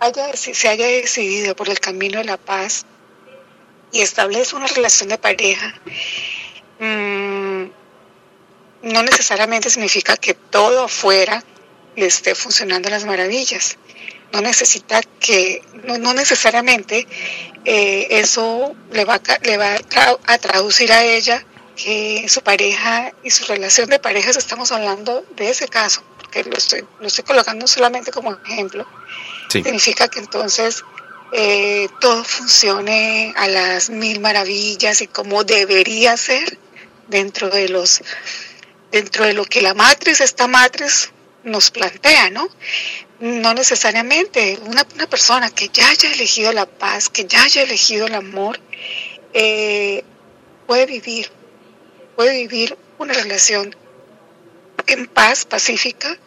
haya, 0.00 0.36
se 0.36 0.68
haya 0.68 0.86
decidido 0.86 1.56
por 1.56 1.70
el 1.70 1.80
camino 1.80 2.18
de 2.18 2.24
la 2.24 2.36
paz 2.36 2.84
y 3.90 4.02
establece 4.02 4.54
una 4.54 4.66
relación 4.66 5.08
de 5.08 5.16
pareja, 5.16 5.74
mmm, 6.78 7.64
no 8.82 9.02
necesariamente 9.02 9.70
significa 9.70 10.16
que 10.16 10.34
todo 10.34 10.84
afuera 10.84 11.42
le 11.96 12.06
esté 12.06 12.34
funcionando 12.34 12.88
las 12.90 13.04
maravillas. 13.04 13.78
No 14.32 14.40
necesita 14.40 15.00
que, 15.20 15.62
no, 15.84 16.12
necesariamente 16.12 17.06
eh, 17.64 18.06
eso 18.10 18.74
le 18.92 19.04
va, 19.04 19.14
a, 19.14 19.38
le 19.42 19.56
va 19.56 19.76
a, 20.26 20.38
traducir 20.38 20.92
a 20.92 21.04
ella 21.04 21.44
que 21.76 22.26
su 22.28 22.42
pareja 22.42 23.12
y 23.22 23.30
su 23.30 23.44
relación 23.44 23.88
de 23.88 23.98
parejas, 23.98 24.36
estamos 24.36 24.72
hablando 24.72 25.24
de 25.36 25.50
ese 25.50 25.68
caso, 25.68 26.02
porque 26.18 26.44
lo 26.44 26.56
estoy, 26.56 26.84
lo 27.00 27.06
estoy 27.06 27.24
colocando 27.24 27.66
solamente 27.66 28.10
como 28.10 28.32
ejemplo, 28.46 28.86
significa 29.48 30.08
que 30.08 30.20
entonces 30.20 30.82
eh, 31.32 31.88
todo 32.00 32.24
funcione 32.24 33.32
a 33.36 33.48
las 33.48 33.90
mil 33.90 34.20
maravillas 34.20 35.02
y 35.02 35.06
como 35.06 35.44
debería 35.44 36.16
ser 36.16 36.58
dentro 37.08 37.48
de 37.48 37.68
los 37.68 38.00
dentro 38.90 39.24
de 39.24 39.34
lo 39.34 39.44
que 39.44 39.60
la 39.60 39.74
matriz, 39.74 40.20
esta 40.20 40.46
matriz 40.46 41.10
nos 41.46 41.70
plantea, 41.70 42.28
¿no? 42.30 42.48
No 43.20 43.54
necesariamente 43.54 44.58
una, 44.66 44.84
persona 44.84 45.48
que 45.48 45.70
ya 45.72 45.88
haya 45.88 46.12
elegido 46.12 46.52
la 46.52 46.66
paz, 46.66 47.08
que 47.08 47.24
ya 47.24 47.42
haya 47.42 47.62
elegido 47.62 48.06
el 48.06 48.14
amor, 48.14 48.60
eh, 49.32 50.04
puede 50.66 50.86
vivir, 50.86 51.30
puede 52.16 52.32
vivir 52.32 52.76
una 52.98 53.14
relación 53.14 53.74
en 54.88 55.06
paz, 55.06 55.44
pacífica, 55.44 56.18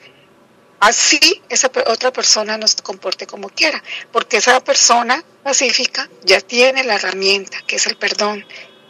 así 0.79 1.19
esa 1.49 1.69
otra 1.87 2.11
persona 2.11 2.57
no 2.57 2.67
se 2.67 2.81
comporte 2.81 3.27
como 3.27 3.49
quiera, 3.49 3.83
porque 4.11 4.37
esa 4.37 4.63
persona 4.63 5.23
pacífica 5.43 6.09
ya 6.23 6.39
tiene 6.39 6.85
la 6.85 6.95
herramienta, 6.95 7.61
que 7.67 7.75
es 7.75 7.85
el 7.87 7.97
perdón, 7.97 8.45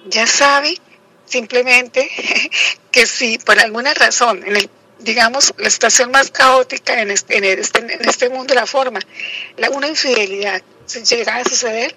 ya 0.06 0.28
sabe 0.28 0.78
simplemente 1.26 2.10
que 2.92 3.08
si 3.08 3.40
por 3.40 3.60
alguna 3.60 3.94
razón 3.96 4.44
en 4.46 4.56
el 4.56 4.70
digamos, 5.00 5.54
la 5.58 5.70
situación 5.70 6.12
más 6.12 6.30
caótica 6.30 7.02
en 7.02 7.12
este, 7.12 7.60
este, 7.60 7.98
este 8.02 8.30
mundo, 8.30 8.54
la 8.54 8.66
forma, 8.66 9.00
una 9.72 9.88
infidelidad, 9.88 10.62
si 10.86 11.04
llega 11.04 11.38
a 11.38 11.44
suceder, 11.44 11.96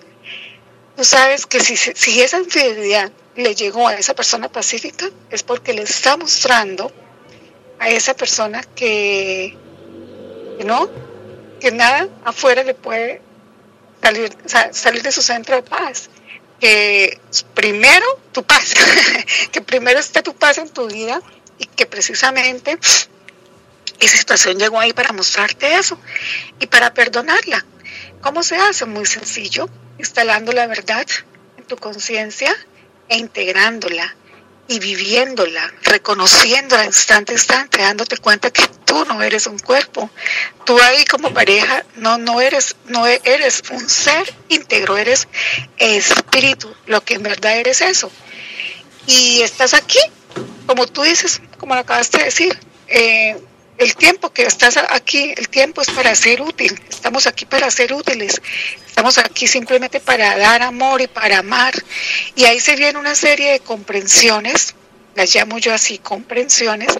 tú 0.96 1.04
sabes 1.04 1.46
que 1.46 1.60
si, 1.60 1.76
si 1.76 2.22
esa 2.22 2.38
infidelidad 2.38 3.10
le 3.36 3.54
llegó 3.54 3.88
a 3.88 3.94
esa 3.94 4.14
persona 4.14 4.50
pacífica, 4.50 5.10
es 5.30 5.42
porque 5.42 5.72
le 5.72 5.82
está 5.82 6.16
mostrando 6.16 6.92
a 7.78 7.88
esa 7.88 8.14
persona 8.14 8.62
que, 8.62 9.56
no, 10.64 10.88
que 11.60 11.72
nada 11.72 12.08
afuera 12.24 12.62
le 12.62 12.74
puede 12.74 13.20
salir, 14.02 14.36
salir 14.72 15.02
de 15.02 15.12
su 15.12 15.22
centro 15.22 15.56
de 15.56 15.62
paz. 15.62 16.08
Que 16.60 17.18
primero 17.54 18.06
tu 18.30 18.44
paz, 18.44 18.74
que 19.50 19.60
primero 19.62 19.98
esté 19.98 20.22
tu 20.22 20.34
paz 20.36 20.58
en 20.58 20.68
tu 20.68 20.86
vida 20.86 21.20
y 21.62 21.66
que 21.66 21.86
precisamente 21.86 22.76
esa 24.00 24.16
situación 24.16 24.58
llegó 24.58 24.80
ahí 24.80 24.92
para 24.92 25.12
mostrarte 25.12 25.76
eso 25.76 25.96
y 26.58 26.66
para 26.66 26.92
perdonarla. 26.92 27.64
¿Cómo 28.20 28.42
se 28.42 28.56
hace? 28.56 28.84
Muy 28.84 29.06
sencillo. 29.06 29.68
instalando 29.98 30.50
la 30.52 30.66
verdad 30.66 31.06
en 31.56 31.64
tu 31.64 31.76
conciencia 31.76 32.52
e 33.08 33.16
integrándola 33.18 34.16
y 34.66 34.80
viviéndola, 34.80 35.72
reconociéndola 35.82 36.84
instante 36.84 37.32
a 37.32 37.34
instante, 37.34 37.78
dándote 37.78 38.16
cuenta 38.16 38.50
que 38.50 38.66
tú 38.84 39.04
no 39.04 39.22
eres 39.22 39.46
un 39.46 39.58
cuerpo. 39.60 40.10
Tú 40.64 40.80
ahí 40.80 41.04
como 41.04 41.32
pareja 41.32 41.84
no, 41.96 42.18
no, 42.18 42.40
eres, 42.40 42.74
no 42.86 43.06
eres 43.06 43.62
un 43.70 43.88
ser 43.88 44.34
íntegro, 44.48 44.96
eres 44.96 45.28
espíritu, 45.76 46.74
lo 46.86 47.04
que 47.04 47.14
en 47.14 47.22
verdad 47.22 47.56
eres 47.56 47.80
eso. 47.82 48.10
Y 49.06 49.42
estás 49.42 49.74
aquí, 49.74 50.00
como 50.66 50.86
tú 50.86 51.02
dices, 51.02 51.40
como 51.58 51.74
lo 51.74 51.80
acabaste 51.80 52.18
de 52.18 52.24
decir, 52.24 52.58
eh, 52.88 53.36
el 53.78 53.96
tiempo 53.96 54.32
que 54.32 54.42
estás 54.42 54.76
aquí, 54.76 55.32
el 55.36 55.48
tiempo 55.48 55.80
es 55.82 55.90
para 55.90 56.14
ser 56.14 56.42
útil, 56.42 56.78
estamos 56.88 57.26
aquí 57.26 57.46
para 57.46 57.70
ser 57.70 57.92
útiles, 57.92 58.40
estamos 58.86 59.18
aquí 59.18 59.46
simplemente 59.46 59.98
para 59.98 60.36
dar 60.36 60.62
amor 60.62 61.00
y 61.00 61.06
para 61.06 61.38
amar. 61.38 61.74
Y 62.36 62.44
ahí 62.44 62.60
se 62.60 62.76
viene 62.76 62.98
una 62.98 63.14
serie 63.14 63.52
de 63.52 63.60
comprensiones, 63.60 64.74
las 65.14 65.34
llamo 65.34 65.58
yo 65.58 65.72
así, 65.74 65.98
comprensiones, 65.98 66.98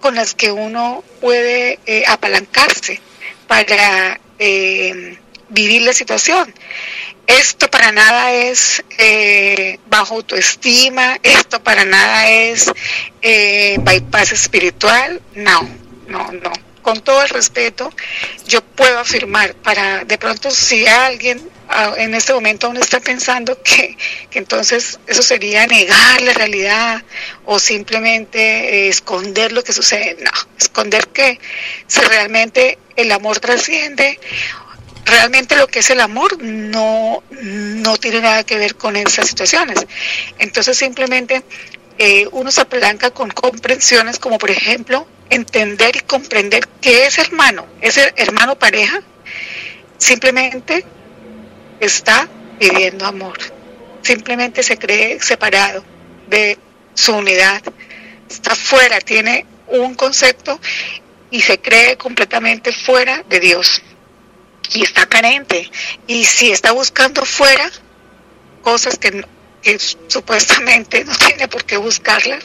con 0.00 0.14
las 0.14 0.34
que 0.34 0.50
uno 0.50 1.04
puede 1.20 1.78
eh, 1.86 2.04
apalancarse 2.06 3.00
para 3.46 4.20
eh, 4.38 5.18
vivir 5.50 5.82
la 5.82 5.92
situación. 5.92 6.52
Esto 7.26 7.70
para 7.70 7.92
nada 7.92 8.32
es 8.32 8.82
eh, 8.98 9.78
bajo 9.86 10.16
autoestima, 10.16 11.18
esto 11.22 11.62
para 11.62 11.84
nada 11.84 12.28
es 12.28 12.72
bypass 13.22 14.32
espiritual, 14.32 15.20
no 15.34 15.80
no, 16.10 16.30
no. 16.32 16.52
Con 16.82 17.00
todo 17.00 17.22
el 17.22 17.28
respeto, 17.28 17.92
yo 18.46 18.62
puedo 18.62 18.98
afirmar, 18.98 19.54
para 19.54 20.04
de 20.04 20.18
pronto 20.18 20.50
si 20.50 20.86
alguien 20.86 21.40
ah, 21.68 21.94
en 21.96 22.14
este 22.14 22.32
momento 22.32 22.66
aún 22.66 22.78
está 22.78 23.00
pensando 23.00 23.62
que, 23.62 23.96
entonces 24.32 24.98
eso 25.06 25.22
sería 25.22 25.66
negar 25.66 26.20
la 26.22 26.32
realidad 26.32 27.02
o 27.44 27.58
simplemente 27.58 28.40
eh, 28.40 28.88
esconder 28.88 29.52
lo 29.52 29.62
que 29.62 29.72
sucede. 29.72 30.16
No, 30.20 30.30
esconder 30.58 31.06
que 31.08 31.38
si 31.86 32.00
realmente 32.00 32.78
el 32.96 33.12
amor 33.12 33.38
trasciende, 33.38 34.18
realmente 35.04 35.56
lo 35.56 35.66
que 35.66 35.80
es 35.80 35.90
el 35.90 36.00
amor 36.00 36.42
no, 36.42 37.22
no 37.30 37.96
tiene 37.96 38.20
nada 38.20 38.44
que 38.44 38.58
ver 38.58 38.76
con 38.76 38.96
esas 38.96 39.28
situaciones. 39.28 39.86
Entonces 40.38 40.76
simplemente 40.76 41.42
eh, 41.98 42.28
uno 42.32 42.50
se 42.50 42.62
apalanca 42.62 43.10
con 43.10 43.30
comprensiones 43.30 44.18
como 44.18 44.38
por 44.38 44.50
ejemplo 44.50 45.06
entender 45.28 45.96
y 45.96 46.00
comprender 46.00 46.66
que 46.80 47.06
ese 47.06 47.20
hermano, 47.20 47.66
ese 47.80 48.12
hermano 48.16 48.58
pareja, 48.58 49.02
simplemente 49.98 50.84
está 51.78 52.28
pidiendo 52.58 53.06
amor, 53.06 53.38
simplemente 54.02 54.62
se 54.62 54.76
cree 54.78 55.20
separado 55.20 55.84
de 56.28 56.58
su 56.94 57.14
unidad, 57.14 57.62
está 58.28 58.54
fuera, 58.54 59.00
tiene 59.00 59.46
un 59.68 59.94
concepto 59.94 60.60
y 61.30 61.42
se 61.42 61.60
cree 61.60 61.96
completamente 61.96 62.72
fuera 62.72 63.24
de 63.28 63.40
Dios 63.40 63.82
y 64.72 64.82
está 64.82 65.06
carente. 65.06 65.70
Y 66.06 66.24
si 66.24 66.50
está 66.50 66.72
buscando 66.72 67.24
fuera 67.24 67.70
cosas 68.62 68.98
que, 68.98 69.24
supuestamente 70.08 71.04
no 71.04 71.16
tiene 71.26 71.48
por 71.48 71.64
qué 71.64 71.76
buscarlas, 71.76 72.44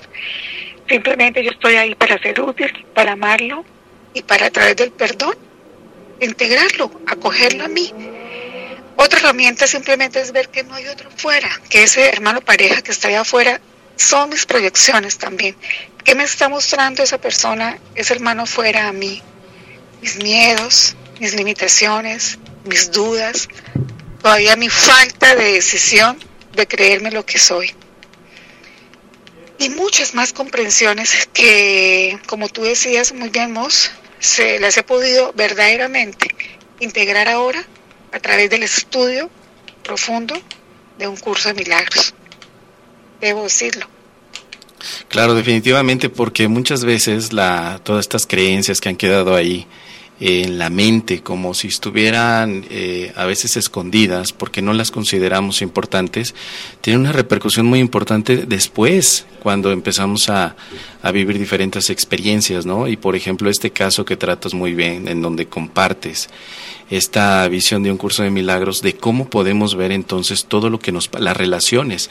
Simplemente 0.87 1.43
yo 1.43 1.49
estoy 1.51 1.75
ahí 1.75 1.95
para 1.95 2.19
ser 2.19 2.39
útil, 2.41 2.85
para 2.93 3.13
amarlo 3.13 3.65
y 4.13 4.21
para 4.21 4.47
a 4.47 4.51
través 4.51 4.75
del 4.75 4.91
perdón 4.91 5.35
integrarlo, 6.19 6.91
acogerlo 7.07 7.65
a 7.65 7.67
mí. 7.67 7.91
Otra 8.95 9.19
herramienta 9.19 9.67
simplemente 9.67 10.21
es 10.21 10.31
ver 10.31 10.49
que 10.49 10.63
no 10.63 10.75
hay 10.75 10.87
otro 10.87 11.09
fuera, 11.11 11.49
que 11.69 11.83
ese 11.83 12.07
hermano 12.07 12.41
pareja 12.41 12.81
que 12.81 12.91
está 12.91 13.07
allá 13.07 13.21
afuera 13.21 13.59
son 13.95 14.29
mis 14.29 14.45
proyecciones 14.45 15.17
también. 15.17 15.55
¿Qué 16.03 16.15
me 16.15 16.23
está 16.23 16.49
mostrando 16.49 17.01
esa 17.01 17.17
persona, 17.17 17.77
ese 17.95 18.13
hermano 18.13 18.45
fuera 18.45 18.87
a 18.87 18.93
mí? 18.93 19.21
Mis 20.01 20.17
miedos, 20.17 20.95
mis 21.19 21.33
limitaciones, 21.33 22.37
mis 22.65 22.91
dudas, 22.91 23.47
todavía 24.21 24.55
mi 24.55 24.69
falta 24.69 25.35
de 25.35 25.53
decisión 25.53 26.17
de 26.53 26.67
creerme 26.67 27.11
lo 27.11 27.25
que 27.25 27.37
soy 27.37 27.75
y 29.59 29.69
muchas 29.69 30.13
más 30.13 30.33
comprensiones 30.33 31.29
que, 31.33 32.19
como 32.27 32.49
tú 32.49 32.63
decías 32.63 33.13
muy 33.13 33.29
bien, 33.29 33.51
Mos, 33.51 33.91
se 34.19 34.59
las 34.59 34.77
he 34.77 34.83
podido 34.83 35.33
verdaderamente 35.33 36.27
integrar 36.79 37.27
ahora 37.27 37.65
a 38.11 38.19
través 38.19 38.49
del 38.49 38.63
estudio 38.63 39.29
profundo 39.83 40.35
de 40.97 41.07
un 41.07 41.17
curso 41.17 41.49
de 41.49 41.55
milagros. 41.55 42.13
Debo 43.21 43.43
decirlo. 43.43 43.87
Claro, 45.07 45.33
definitivamente, 45.33 46.09
porque 46.09 46.47
muchas 46.47 46.83
veces 46.83 47.33
la, 47.33 47.79
todas 47.83 48.01
estas 48.01 48.27
creencias 48.27 48.81
que 48.81 48.89
han 48.89 48.97
quedado 48.97 49.35
ahí, 49.35 49.67
en 50.19 50.57
la 50.57 50.69
mente, 50.69 51.21
como 51.21 51.53
si 51.53 51.67
estuvieran 51.67 52.65
eh, 52.69 53.11
a 53.15 53.25
veces 53.25 53.57
escondidas 53.57 54.31
porque 54.31 54.61
no 54.61 54.73
las 54.73 54.91
consideramos 54.91 55.61
importantes, 55.61 56.33
tiene 56.81 56.99
una 56.99 57.11
repercusión 57.11 57.65
muy 57.65 57.79
importante 57.79 58.45
después, 58.45 59.25
cuando 59.43 59.71
empezamos 59.71 60.29
a, 60.29 60.55
a, 61.03 61.11
vivir 61.11 61.37
diferentes 61.37 61.89
experiencias, 61.89 62.65
¿no? 62.65 62.87
Y 62.87 62.95
por 62.95 63.15
ejemplo, 63.15 63.49
este 63.49 63.71
caso 63.71 64.05
que 64.05 64.15
tratas 64.15 64.53
muy 64.53 64.73
bien, 64.73 65.07
en 65.07 65.21
donde 65.21 65.47
compartes 65.47 66.29
esta 66.89 67.47
visión 67.47 67.83
de 67.83 67.91
un 67.91 67.97
curso 67.97 68.23
de 68.23 68.29
milagros, 68.29 68.81
de 68.81 68.95
cómo 68.95 69.29
podemos 69.29 69.75
ver 69.75 69.91
entonces 69.91 70.45
todo 70.45 70.69
lo 70.69 70.79
que 70.79 70.91
nos, 70.91 71.09
las 71.19 71.35
relaciones. 71.35 72.09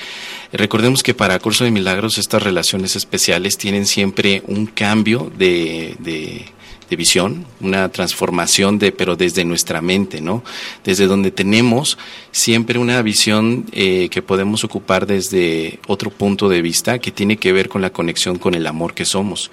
Recordemos 0.53 1.03
que 1.03 1.15
para 1.15 1.39
curso 1.39 1.65
de 1.65 1.71
milagros 1.71 2.19
estas 2.19 2.43
relaciones 2.43 2.97
especiales 2.97 3.57
tienen 3.57 3.87
siempre 3.87 4.43
un 4.47 4.67
cambio 4.67 5.33
de, 5.37 5.97
de 6.01 6.45
de 6.89 6.97
visión, 6.97 7.47
una 7.61 7.89
transformación 7.91 8.79
de, 8.79 8.93
pero 8.93 9.17
desde 9.17 9.45
nuestra 9.45 9.81
mente, 9.81 10.21
¿no? 10.21 10.43
Desde 10.85 11.07
donde 11.07 11.31
tenemos 11.31 11.99
siempre 12.31 12.79
una 12.79 13.01
visión 13.03 13.67
eh, 13.73 14.09
que 14.11 14.23
podemos 14.23 14.65
ocupar 14.65 15.07
desde 15.07 15.79
otro 15.87 16.11
punto 16.11 16.49
de 16.49 16.63
vista 16.63 16.99
que 16.99 17.11
tiene 17.11 17.37
que 17.37 17.53
ver 17.53 17.69
con 17.69 17.83
la 17.83 17.91
conexión 17.91 18.39
con 18.39 18.55
el 18.55 18.67
amor 18.67 18.95
que 18.95 19.05
somos. 19.05 19.51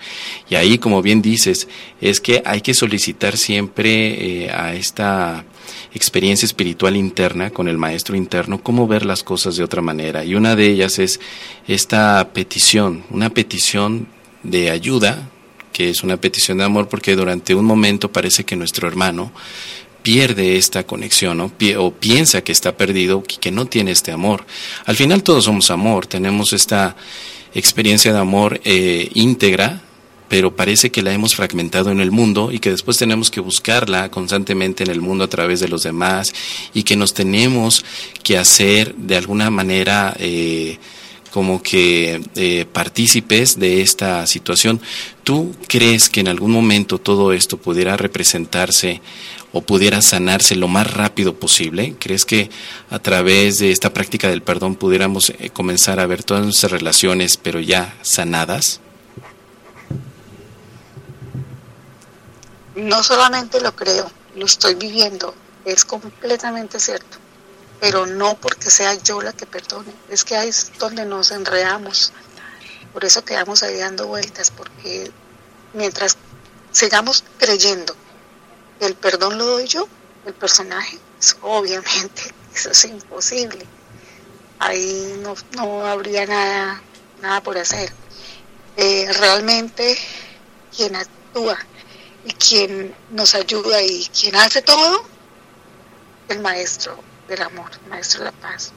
Y 0.50 0.56
ahí, 0.56 0.78
como 0.78 1.02
bien 1.02 1.22
dices, 1.22 1.68
es 2.02 2.20
que 2.20 2.42
hay 2.46 2.62
que 2.62 2.74
solicitar 2.74 3.38
siempre 3.38 4.46
eh, 4.46 4.52
a 4.52 4.74
esta 4.74 5.46
experiencia 5.94 6.46
espiritual 6.46 6.96
interna 6.96 7.50
con 7.50 7.68
el 7.68 7.78
maestro 7.78 8.16
interno, 8.16 8.62
cómo 8.62 8.88
ver 8.88 9.06
las 9.06 9.24
cosas 9.24 9.56
de 9.56 9.64
otra 9.64 9.82
manera. 9.82 10.24
Y 10.24 10.36
una 10.36 10.56
de 10.56 10.68
ellas 10.68 11.00
es 11.00 11.20
esta 11.68 12.30
petición, 12.34 13.04
una 13.10 13.30
petición 13.30 14.08
de 14.44 14.72
ayuda 14.72 15.30
que 15.72 15.90
es 15.90 16.04
una 16.04 16.18
petición 16.18 16.58
de 16.58 16.64
amor 16.64 16.88
porque 16.90 17.16
durante 17.16 17.56
un 17.56 17.66
momento 17.66 18.12
parece 18.12 18.44
que 18.44 18.56
nuestro 18.56 18.88
hermano 18.88 19.32
pierde 20.04 20.58
esta 20.58 20.84
conexión 20.86 21.40
o 21.42 21.92
piensa 21.92 22.44
que 22.44 22.52
está 22.52 22.76
perdido 22.76 23.24
y 23.28 23.38
que 23.38 23.52
no 23.52 23.66
tiene 23.66 23.92
este 23.92 24.12
amor. 24.12 24.46
Al 24.86 24.96
final 24.96 25.24
todos 25.24 25.46
somos 25.46 25.70
amor, 25.72 26.08
tenemos 26.08 26.54
esta 26.54 26.96
experiencia 27.54 28.14
de 28.14 28.20
amor 28.20 28.60
eh, 28.64 29.10
íntegra, 29.14 29.82
pero 30.28 30.56
parece 30.56 30.92
que 30.92 31.04
la 31.04 31.12
hemos 31.12 31.36
fragmentado 31.36 31.92
en 31.92 32.00
el 32.00 32.10
mundo 32.10 32.52
y 32.52 32.60
que 32.60 32.72
después 32.72 32.98
tenemos 32.98 33.30
que 33.30 33.42
buscarla 33.42 34.10
constantemente 34.10 34.84
en 34.84 34.90
el 34.90 35.02
mundo 35.02 35.26
a 35.26 35.30
través 35.30 35.60
de 35.60 35.68
los 35.68 35.84
demás 35.84 36.34
y 36.74 36.84
que 36.84 36.96
nos 36.96 37.14
tenemos 37.14 37.84
que 38.24 38.38
hacer 38.38 38.96
de 38.96 39.18
alguna 39.18 39.50
manera 39.50 40.16
eh, 40.18 40.80
como 41.32 41.64
que 41.64 42.22
eh, 42.36 42.66
partícipes 42.72 43.58
de 43.60 43.82
esta 43.82 44.28
situación. 44.28 44.82
¿Tú 45.24 45.56
crees 45.68 46.10
que 46.10 46.20
en 46.20 46.28
algún 46.28 46.52
momento 46.52 46.98
todo 46.98 47.32
esto 47.32 47.58
pudiera 47.58 47.98
representarse 47.98 49.02
o 49.54 49.62
pudiera 49.62 50.02
sanarse 50.02 50.56
lo 50.56 50.68
más 50.68 50.92
rápido 50.92 51.36
posible? 51.40 51.96
¿Crees 52.00 52.26
que 52.26 52.50
a 52.90 53.00
través 53.00 53.60
de 53.60 53.72
esta 53.72 53.94
práctica 53.94 54.28
del 54.28 54.44
perdón 54.44 54.76
pudiéramos 54.76 55.30
eh, 55.30 55.50
comenzar 55.52 56.00
a 56.00 56.06
ver 56.06 56.24
todas 56.24 56.44
nuestras 56.44 56.72
relaciones, 56.72 57.38
pero 57.38 57.60
ya 57.60 57.96
sanadas? 58.02 58.82
No 62.76 63.04
solamente 63.04 63.62
lo 63.62 63.76
creo, 63.76 64.12
lo 64.36 64.46
estoy 64.46 64.76
viviendo, 64.76 65.34
es 65.66 65.86
completamente 65.86 66.80
cierto 66.80 67.18
pero 67.82 68.06
no 68.06 68.38
porque 68.38 68.70
sea 68.70 68.94
yo 68.94 69.24
la 69.24 69.34
que 69.34 69.48
perdone, 69.48 69.92
es 70.08 70.24
que 70.24 70.36
ahí 70.36 70.50
es 70.50 70.72
donde 70.78 71.04
nos 71.04 71.32
enredamos. 71.32 72.14
Por 72.94 73.04
eso 73.04 73.26
quedamos 73.26 73.64
ahí 73.64 73.76
dando 73.78 74.06
vueltas, 74.06 74.52
porque 74.52 75.12
mientras 75.74 76.16
sigamos 76.72 77.24
creyendo 77.40 77.96
que 78.80 78.86
el 78.86 78.94
perdón 78.94 79.40
lo 79.40 79.48
doy 79.48 79.68
yo, 79.68 79.88
el 80.28 80.34
personaje, 80.36 81.00
obviamente 81.42 82.22
eso 82.54 82.70
es 82.70 82.86
imposible. 82.86 83.66
Ahí 84.60 85.20
no, 85.24 85.34
no 85.58 85.84
habría 85.88 86.28
nada, 86.28 86.84
nada 87.20 87.42
por 87.42 87.58
hacer. 87.58 87.92
Eh, 88.78 89.12
realmente 89.12 89.98
quien 90.78 90.96
actúa 90.96 91.58
y 92.26 92.34
quien 92.34 92.96
nos 93.10 93.34
ayuda 93.34 93.82
y 93.82 94.06
quien 94.06 94.36
hace 94.36 94.62
todo, 94.62 95.04
el 96.30 96.42
maestro 96.42 97.11
del 97.32 97.42
amor, 97.44 97.72
maestro 97.90 98.20
de 98.20 98.26
la 98.26 98.32
paz. 98.34 98.72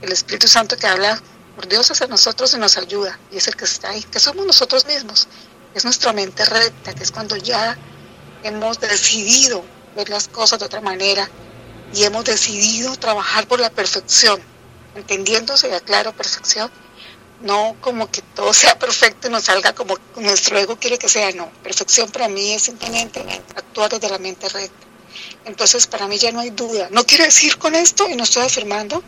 El 0.00 0.10
Espíritu 0.10 0.48
Santo 0.48 0.76
que 0.76 0.86
habla 0.86 1.20
por 1.54 1.68
Dios 1.68 1.90
hacia 1.90 2.06
nosotros 2.06 2.54
y 2.54 2.58
nos 2.58 2.78
ayuda, 2.78 3.18
y 3.30 3.36
es 3.36 3.46
el 3.46 3.56
que 3.56 3.66
está 3.66 3.90
ahí, 3.90 4.02
que 4.02 4.18
somos 4.18 4.46
nosotros 4.46 4.86
mismos. 4.86 5.28
Es 5.74 5.84
nuestra 5.84 6.12
mente 6.12 6.44
recta, 6.46 6.94
que 6.94 7.02
es 7.02 7.12
cuando 7.12 7.36
ya 7.36 7.76
hemos 8.42 8.80
decidido 8.80 9.62
ver 9.94 10.08
las 10.08 10.28
cosas 10.28 10.58
de 10.58 10.64
otra 10.64 10.80
manera 10.80 11.28
y 11.94 12.04
hemos 12.04 12.24
decidido 12.24 12.96
trabajar 12.96 13.46
por 13.46 13.60
la 13.60 13.70
perfección, 13.70 14.40
entendiéndose, 14.94 15.68
ya 15.68 15.80
claro, 15.80 16.12
perfección, 16.14 16.70
no 17.42 17.76
como 17.80 18.10
que 18.10 18.22
todo 18.22 18.54
sea 18.54 18.78
perfecto 18.78 19.28
y 19.28 19.30
nos 19.30 19.44
salga 19.44 19.74
como 19.74 19.98
nuestro 20.16 20.58
ego 20.58 20.78
quiere 20.78 20.98
que 20.98 21.08
sea, 21.08 21.30
no. 21.32 21.50
Perfección 21.62 22.10
para 22.10 22.28
mí 22.28 22.54
es 22.54 22.62
simplemente 22.62 23.20
actuar 23.54 23.90
desde 23.90 24.08
la 24.08 24.18
mente 24.18 24.48
recta. 24.48 24.91
Entonces, 25.44 25.86
para 25.86 26.06
mí 26.06 26.18
ya 26.18 26.32
no 26.32 26.40
hay 26.40 26.50
duda. 26.50 26.88
No 26.90 27.04
quiero 27.04 27.24
decir 27.24 27.58
con 27.58 27.74
esto, 27.74 28.08
y 28.08 28.16
no 28.16 28.24
estoy 28.24 28.44
afirmando, 28.44 29.02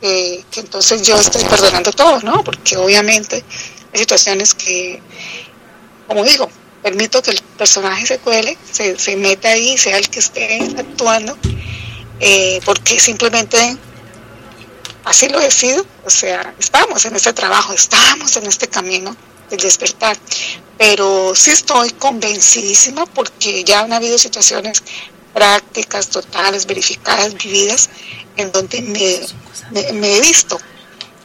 que 0.00 0.44
entonces 0.56 1.02
yo 1.02 1.16
estoy 1.18 1.44
perdonando 1.44 1.92
todo, 1.92 2.20
¿no? 2.22 2.42
Porque 2.42 2.76
obviamente 2.76 3.44
hay 3.92 4.00
situaciones 4.00 4.54
que, 4.54 5.00
como 6.06 6.24
digo, 6.24 6.50
permito 6.82 7.22
que 7.22 7.32
el 7.32 7.42
personaje 7.58 8.06
se 8.06 8.18
cuele, 8.18 8.56
se, 8.70 8.98
se 8.98 9.16
meta 9.16 9.48
ahí, 9.48 9.76
sea 9.76 9.98
el 9.98 10.08
que 10.08 10.20
esté 10.20 10.60
actuando, 10.78 11.36
eh, 12.20 12.60
porque 12.64 12.98
simplemente 12.98 13.76
así 15.04 15.28
lo 15.28 15.40
decido, 15.40 15.84
o 16.04 16.10
sea, 16.10 16.54
estamos 16.58 17.04
en 17.04 17.16
este 17.16 17.32
trabajo, 17.32 17.72
estamos 17.72 18.34
en 18.36 18.46
este 18.46 18.68
camino 18.68 19.14
del 19.50 19.60
despertar, 19.60 20.16
pero 20.78 21.34
sí 21.34 21.50
estoy 21.50 21.90
convencidísima 21.90 23.04
porque 23.06 23.64
ya 23.64 23.80
han 23.80 23.92
habido 23.92 24.16
situaciones 24.16 24.82
prácticas, 25.32 26.08
totales, 26.08 26.66
verificadas, 26.66 27.34
vividas, 27.34 27.90
en 28.36 28.52
donde 28.52 28.82
me, 28.82 30.16
he 30.16 30.20
visto 30.20 30.58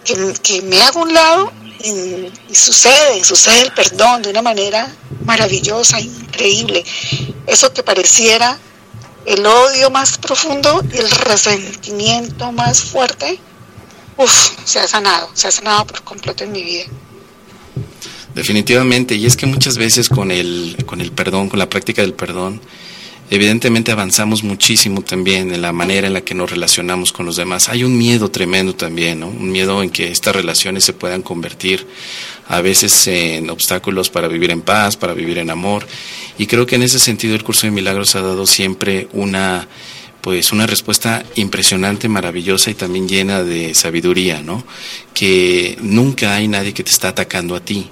que, 0.03 0.61
me 0.61 0.81
hago 0.81 1.01
un 1.01 1.13
lado 1.13 1.51
y, 1.83 2.31
y, 2.49 2.55
sucede, 2.55 3.23
sucede 3.23 3.61
el 3.61 3.71
perdón 3.73 4.21
de 4.21 4.29
una 4.29 4.41
manera 4.41 4.93
maravillosa, 5.25 5.99
increíble. 5.99 6.83
Eso 7.47 7.73
que 7.73 7.83
pareciera 7.83 8.57
el 9.25 9.45
odio 9.45 9.89
más 9.89 10.17
profundo 10.17 10.83
y 10.93 10.97
el 10.97 11.09
resentimiento 11.09 12.51
más 12.51 12.81
fuerte, 12.81 13.39
uff, 14.17 14.51
se 14.65 14.79
ha 14.79 14.87
sanado, 14.87 15.29
se 15.33 15.47
ha 15.47 15.51
sanado 15.51 15.85
por 15.87 16.03
completo 16.03 16.43
en 16.43 16.51
mi 16.51 16.63
vida. 16.63 16.85
Definitivamente, 18.35 19.15
y 19.15 19.25
es 19.25 19.37
que 19.37 19.45
muchas 19.45 19.77
veces 19.77 20.09
con 20.09 20.29
el, 20.29 20.77
con 20.85 21.01
el 21.01 21.11
perdón, 21.11 21.49
con 21.49 21.57
la 21.57 21.69
práctica 21.69 22.01
del 22.01 22.13
perdón, 22.13 22.61
evidentemente 23.29 23.91
avanzamos 23.91 24.43
muchísimo 24.43 25.01
también 25.01 25.53
en 25.53 25.61
la 25.61 25.71
manera 25.71 26.07
en 26.07 26.13
la 26.13 26.21
que 26.21 26.35
nos 26.35 26.49
relacionamos 26.49 27.11
con 27.11 27.25
los 27.25 27.35
demás. 27.35 27.69
Hay 27.69 27.83
un 27.83 27.97
miedo 27.97 28.29
tremendo 28.29 28.75
también, 28.75 29.21
¿no? 29.21 29.27
Un 29.27 29.51
miedo 29.51 29.81
en 29.81 29.89
que 29.89 30.11
estas 30.11 30.35
relaciones 30.35 30.83
se 30.83 30.93
puedan 30.93 31.21
convertir 31.21 31.87
a 32.47 32.61
veces 32.61 33.07
en 33.07 33.49
obstáculos 33.49 34.09
para 34.09 34.27
vivir 34.27 34.51
en 34.51 34.61
paz, 34.61 34.97
para 34.97 35.13
vivir 35.13 35.37
en 35.39 35.49
amor. 35.49 35.87
Y 36.37 36.47
creo 36.47 36.65
que 36.65 36.75
en 36.75 36.83
ese 36.83 36.99
sentido 36.99 37.35
el 37.35 37.43
curso 37.43 37.67
de 37.67 37.71
milagros 37.71 38.15
ha 38.15 38.21
dado 38.21 38.45
siempre 38.45 39.07
una 39.13 39.67
pues 40.25 40.51
una 40.51 40.65
respuesta 40.65 41.23
impresionante, 41.35 42.09
maravillosa 42.09 42.71
y 42.71 42.73
también 42.73 43.07
llena 43.07 43.43
de 43.43 43.75
sabiduría, 43.75 44.41
¿no? 44.41 44.65
Que 45.13 45.77
nunca 45.83 46.33
hay 46.33 46.47
nadie 46.47 46.73
que 46.73 46.83
te 46.83 46.89
está 46.89 47.09
atacando 47.09 47.55
a 47.55 47.59
ti, 47.59 47.91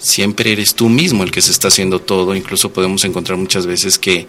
siempre 0.00 0.52
eres 0.52 0.74
tú 0.74 0.88
mismo 0.88 1.22
el 1.22 1.30
que 1.30 1.42
se 1.42 1.52
está 1.52 1.68
haciendo 1.68 2.00
todo, 2.00 2.34
incluso 2.34 2.72
podemos 2.72 3.04
encontrar 3.04 3.38
muchas 3.38 3.66
veces 3.66 3.98
que 3.98 4.26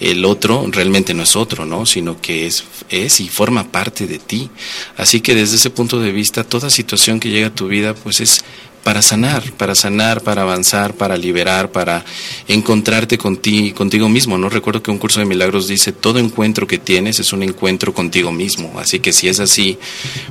el 0.00 0.24
otro 0.24 0.66
realmente 0.70 1.14
no 1.14 1.22
es 1.22 1.36
otro, 1.36 1.66
¿no? 1.66 1.86
sino 1.86 2.20
que 2.20 2.46
es, 2.46 2.64
es 2.88 3.20
y 3.20 3.28
forma 3.28 3.70
parte 3.70 4.06
de 4.06 4.18
ti. 4.18 4.50
Así 4.96 5.20
que 5.20 5.34
desde 5.34 5.56
ese 5.56 5.70
punto 5.70 6.00
de 6.00 6.12
vista, 6.12 6.44
toda 6.44 6.70
situación 6.70 7.20
que 7.20 7.30
llega 7.30 7.48
a 7.48 7.54
tu 7.54 7.68
vida, 7.68 7.94
pues 7.94 8.20
es 8.20 8.44
para 8.84 9.02
sanar, 9.02 9.52
para 9.52 9.74
sanar, 9.74 10.22
para 10.22 10.42
avanzar, 10.42 10.94
para 10.94 11.16
liberar, 11.16 11.70
para 11.70 12.04
encontrarte 12.48 13.18
contigo, 13.18 13.74
contigo 13.76 14.08
mismo. 14.08 14.38
No 14.38 14.48
recuerdo 14.48 14.82
que 14.82 14.90
un 14.90 14.98
curso 14.98 15.20
de 15.20 15.26
milagros 15.26 15.68
dice, 15.68 15.92
todo 15.92 16.18
encuentro 16.18 16.66
que 16.66 16.78
tienes 16.78 17.18
es 17.20 17.32
un 17.32 17.42
encuentro 17.42 17.92
contigo 17.92 18.32
mismo. 18.32 18.78
Así 18.78 19.00
que 19.00 19.12
si 19.12 19.28
es 19.28 19.40
así, 19.40 19.78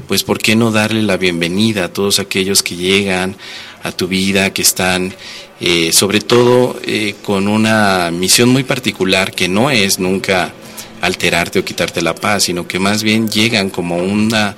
pues 0.08 0.24
¿por 0.24 0.40
qué 0.40 0.56
no 0.56 0.72
darle 0.72 1.04
la 1.04 1.18
bienvenida 1.18 1.86
a 1.86 1.94
todos 1.94 2.20
aquellos 2.20 2.64
que 2.64 2.76
llegan 2.76 3.36
a 3.84 3.92
tu 3.92 4.08
vida, 4.08 4.52
que 4.52 4.62
están 4.62 5.14
eh, 5.62 5.92
sobre 5.92 6.22
todo 6.22 6.80
eh, 6.84 7.16
con 7.22 7.48
una 7.48 8.12
misión 8.12 8.50
muy 8.50 8.64
particular 8.64 9.34
que 9.34 9.50
no 9.50 9.70
es 9.70 10.00
nunca 10.00 10.54
alterarte 11.02 11.60
o 11.60 11.66
quitarte 11.66 12.02
la 12.02 12.16
paz, 12.16 12.44
sino 12.44 12.68
que 12.68 12.80
más 12.80 13.04
bien 13.04 13.30
llegan 13.30 13.70
como 13.70 13.98
una, 13.98 14.56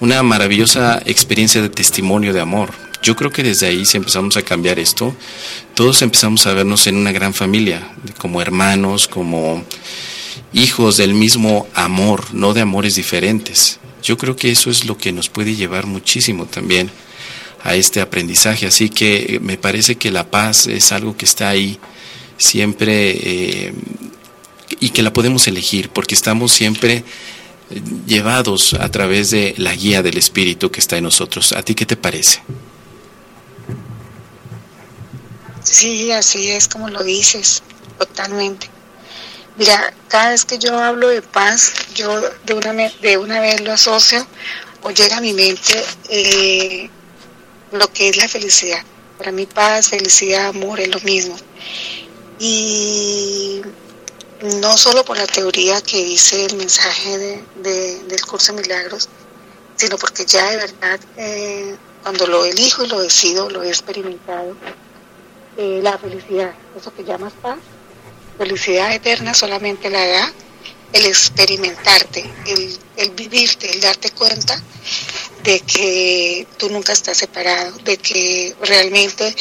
una 0.00 0.22
maravillosa 0.22 1.02
experiencia 1.04 1.62
de 1.62 1.68
testimonio 1.68 2.32
de 2.32 2.40
amor. 2.40 2.85
Yo 3.06 3.14
creo 3.14 3.30
que 3.30 3.44
desde 3.44 3.68
ahí, 3.68 3.84
si 3.84 3.98
empezamos 3.98 4.36
a 4.36 4.42
cambiar 4.42 4.80
esto, 4.80 5.14
todos 5.74 6.02
empezamos 6.02 6.44
a 6.44 6.54
vernos 6.54 6.88
en 6.88 6.96
una 6.96 7.12
gran 7.12 7.34
familia, 7.34 7.88
como 8.18 8.42
hermanos, 8.42 9.06
como 9.06 9.64
hijos 10.52 10.96
del 10.96 11.14
mismo 11.14 11.68
amor, 11.72 12.34
no 12.34 12.52
de 12.52 12.62
amores 12.62 12.96
diferentes. 12.96 13.78
Yo 14.02 14.18
creo 14.18 14.34
que 14.34 14.50
eso 14.50 14.70
es 14.70 14.86
lo 14.86 14.98
que 14.98 15.12
nos 15.12 15.28
puede 15.28 15.54
llevar 15.54 15.86
muchísimo 15.86 16.46
también 16.46 16.90
a 17.62 17.76
este 17.76 18.00
aprendizaje. 18.00 18.66
Así 18.66 18.88
que 18.88 19.36
eh, 19.36 19.40
me 19.40 19.56
parece 19.56 19.94
que 19.94 20.10
la 20.10 20.28
paz 20.28 20.66
es 20.66 20.90
algo 20.90 21.16
que 21.16 21.26
está 21.26 21.48
ahí 21.48 21.78
siempre 22.38 23.12
eh, 23.12 23.72
y 24.80 24.88
que 24.88 25.04
la 25.04 25.12
podemos 25.12 25.46
elegir 25.46 25.90
porque 25.90 26.16
estamos 26.16 26.50
siempre 26.50 27.04
eh, 27.70 27.80
llevados 28.04 28.74
a 28.74 28.90
través 28.90 29.30
de 29.30 29.54
la 29.58 29.76
guía 29.76 30.02
del 30.02 30.18
Espíritu 30.18 30.72
que 30.72 30.80
está 30.80 30.96
en 30.96 31.04
nosotros. 31.04 31.52
¿A 31.52 31.62
ti 31.62 31.76
qué 31.76 31.86
te 31.86 31.96
parece? 31.96 32.42
Sí, 35.66 36.12
así 36.12 36.48
es 36.52 36.68
como 36.68 36.88
lo 36.88 37.02
dices, 37.02 37.60
totalmente. 37.98 38.70
Mira, 39.56 39.92
cada 40.08 40.30
vez 40.30 40.44
que 40.44 40.58
yo 40.58 40.78
hablo 40.78 41.08
de 41.08 41.22
paz, 41.22 41.72
yo 41.92 42.20
de 42.44 42.54
una, 42.54 42.72
de 42.72 43.18
una 43.18 43.40
vez 43.40 43.60
lo 43.62 43.72
asocio 43.72 44.24
o 44.82 44.90
llega 44.90 45.16
a 45.16 45.20
mi 45.20 45.32
mente 45.32 45.84
eh, 46.08 46.88
lo 47.72 47.92
que 47.92 48.10
es 48.10 48.16
la 48.16 48.28
felicidad. 48.28 48.80
Para 49.18 49.32
mí 49.32 49.44
paz, 49.46 49.88
felicidad, 49.88 50.46
amor 50.46 50.78
es 50.78 50.88
lo 50.88 51.00
mismo. 51.00 51.36
Y 52.38 53.60
no 54.60 54.78
solo 54.78 55.04
por 55.04 55.16
la 55.16 55.26
teoría 55.26 55.80
que 55.82 56.04
dice 56.04 56.44
el 56.44 56.56
mensaje 56.56 57.18
de, 57.18 58.04
del 58.04 58.20
curso 58.24 58.54
de 58.54 58.62
milagros, 58.62 59.08
sino 59.74 59.98
porque 59.98 60.24
ya 60.26 60.48
de 60.48 60.56
verdad 60.58 61.00
eh, 61.16 61.76
cuando 62.04 62.28
lo 62.28 62.44
elijo 62.44 62.84
y 62.84 62.88
lo 62.88 63.00
decido, 63.00 63.50
lo 63.50 63.64
he 63.64 63.68
experimentado, 63.68 64.56
eh, 65.56 65.80
la 65.82 65.98
felicidad, 65.98 66.54
eso 66.76 66.94
que 66.94 67.04
llamas 67.04 67.32
paz, 67.40 67.58
felicidad 68.38 68.94
eterna 68.94 69.34
solamente 69.34 69.90
la 69.90 70.06
da 70.06 70.32
el 70.92 71.06
experimentarte, 71.06 72.24
el, 72.46 72.78
el 72.96 73.10
vivirte, 73.10 73.70
el 73.70 73.80
darte 73.80 74.10
cuenta 74.10 74.62
de 75.42 75.60
que 75.60 76.46
tú 76.56 76.70
nunca 76.70 76.92
estás 76.92 77.18
separado, 77.18 77.76
de 77.78 77.96
que 77.96 78.54
realmente 78.62 79.34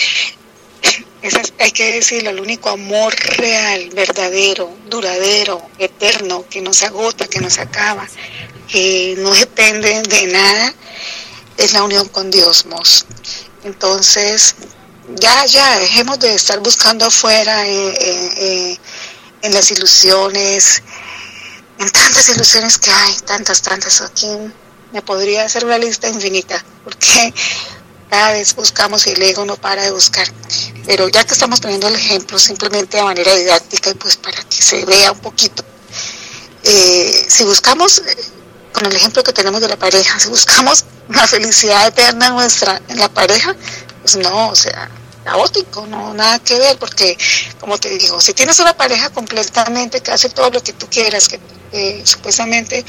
hay 1.59 1.71
que 1.71 1.93
decirlo, 1.93 2.29
el 2.29 2.39
único 2.39 2.69
amor 2.69 3.15
real, 3.37 3.89
verdadero, 3.93 4.71
duradero, 4.87 5.61
eterno, 5.79 6.45
que 6.49 6.61
no 6.61 6.73
se 6.73 6.85
agota, 6.85 7.27
que 7.27 7.39
no 7.39 7.49
se 7.49 7.61
acaba, 7.61 8.07
que 8.67 9.15
no 9.17 9.33
depende 9.33 10.01
de 10.03 10.27
nada, 10.27 10.73
es 11.57 11.73
la 11.73 11.83
unión 11.83 12.07
con 12.09 12.31
Dios, 12.31 12.65
Mos. 12.65 13.05
Entonces, 13.63 14.55
ya, 15.15 15.45
ya, 15.45 15.79
dejemos 15.79 16.19
de 16.19 16.33
estar 16.33 16.59
buscando 16.59 17.05
afuera 17.05 17.67
eh, 17.67 17.89
eh, 17.89 18.29
eh, 18.37 18.77
en 19.41 19.53
las 19.53 19.69
ilusiones, 19.71 20.81
en 21.79 21.89
tantas 21.91 22.29
ilusiones 22.29 22.77
que 22.77 22.91
hay, 22.91 23.15
tantas, 23.25 23.61
tantas. 23.61 24.01
Aquí 24.01 24.27
me 24.91 25.01
podría 25.01 25.45
hacer 25.45 25.65
una 25.65 25.77
lista 25.77 26.07
infinita, 26.07 26.63
porque 26.83 27.33
cada 28.09 28.31
vez 28.31 28.55
buscamos 28.55 29.05
y 29.07 29.11
el 29.11 29.21
ego 29.21 29.45
no 29.45 29.55
para 29.57 29.83
de 29.83 29.91
buscar. 29.91 30.27
Pero 30.85 31.09
ya 31.09 31.23
que 31.23 31.33
estamos 31.33 31.59
poniendo 31.59 31.87
el 31.87 31.95
ejemplo 31.95 32.39
simplemente 32.39 32.97
de 32.97 33.03
manera 33.03 33.35
didáctica 33.35 33.89
y 33.89 33.95
pues 33.95 34.15
para 34.15 34.41
que 34.43 34.61
se 34.61 34.85
vea 34.85 35.11
un 35.11 35.19
poquito, 35.19 35.63
eh, 36.63 37.25
si 37.27 37.43
buscamos, 37.43 38.01
con 38.73 38.85
el 38.85 38.95
ejemplo 38.95 39.23
que 39.23 39.33
tenemos 39.33 39.61
de 39.61 39.67
la 39.67 39.77
pareja, 39.77 40.19
si 40.19 40.29
buscamos 40.29 40.85
una 41.09 41.27
felicidad 41.27 41.87
eterna 41.87 42.29
nuestra 42.29 42.81
en 42.87 42.99
la 42.99 43.09
pareja, 43.09 43.55
pues 44.05 44.17
no, 44.17 44.49
o 44.49 44.55
sea, 44.55 44.87
caótico, 45.23 45.87
no 45.87 46.13
nada 46.13 46.37
que 46.37 46.59
ver, 46.59 46.77
porque 46.77 47.17
como 47.59 47.79
te 47.79 47.89
digo, 47.89 48.21
si 48.21 48.35
tienes 48.35 48.59
una 48.59 48.77
pareja 48.77 49.09
completamente 49.09 49.99
que 50.01 50.11
hace 50.11 50.29
todo 50.29 50.51
lo 50.51 50.61
que 50.61 50.73
tú 50.73 50.87
quieras, 50.87 51.27
que 51.27 51.39
supuestamente 52.05 52.85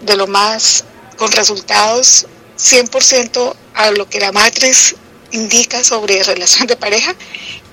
de 0.00 0.16
lo 0.16 0.26
más 0.26 0.84
con 1.18 1.30
resultados 1.32 2.26
100% 2.58 3.54
a 3.74 3.90
lo 3.90 4.08
que 4.08 4.18
la 4.18 4.32
matriz 4.32 4.96
indica 5.30 5.84
sobre 5.84 6.22
relación 6.22 6.66
de 6.66 6.76
pareja, 6.76 7.14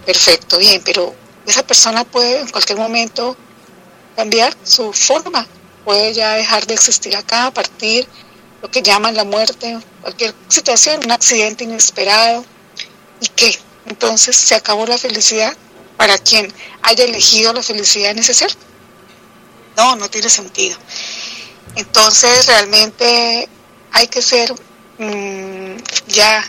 perfecto, 0.05 0.57
bien, 0.57 0.81
pero 0.83 1.15
esa 1.45 1.65
persona 1.65 2.03
puede 2.03 2.41
en 2.41 2.49
cualquier 2.49 2.77
momento 2.77 3.37
cambiar 4.17 4.53
su 4.65 4.91
forma 4.91 5.47
puede 5.85 6.13
ya 6.13 6.33
dejar 6.33 6.67
de 6.67 6.73
existir 6.73 7.15
acá, 7.15 7.49
partir 7.51 8.05
lo 8.61 8.69
que 8.69 8.81
llaman 8.81 9.15
la 9.15 9.23
muerte, 9.23 9.79
cualquier 10.01 10.33
situación, 10.49 10.99
un 11.05 11.11
accidente 11.11 11.63
inesperado. 11.63 12.43
¿Y 13.21 13.27
qué? 13.29 13.57
Entonces 13.85 14.35
se 14.35 14.55
acabó 14.55 14.85
la 14.85 14.97
felicidad 14.97 15.55
para 15.97 16.17
quien 16.17 16.53
haya 16.83 17.03
elegido 17.05 17.53
la 17.53 17.63
felicidad 17.63 18.11
en 18.11 18.19
ese 18.19 18.33
ser. 18.33 18.51
No, 19.75 19.95
no 19.95 20.09
tiene 20.09 20.29
sentido. 20.29 20.77
Entonces 21.75 22.45
realmente 22.47 23.47
hay 23.91 24.07
que 24.07 24.21
ser 24.21 24.53
mm, 24.97 25.77
ya 26.07 26.43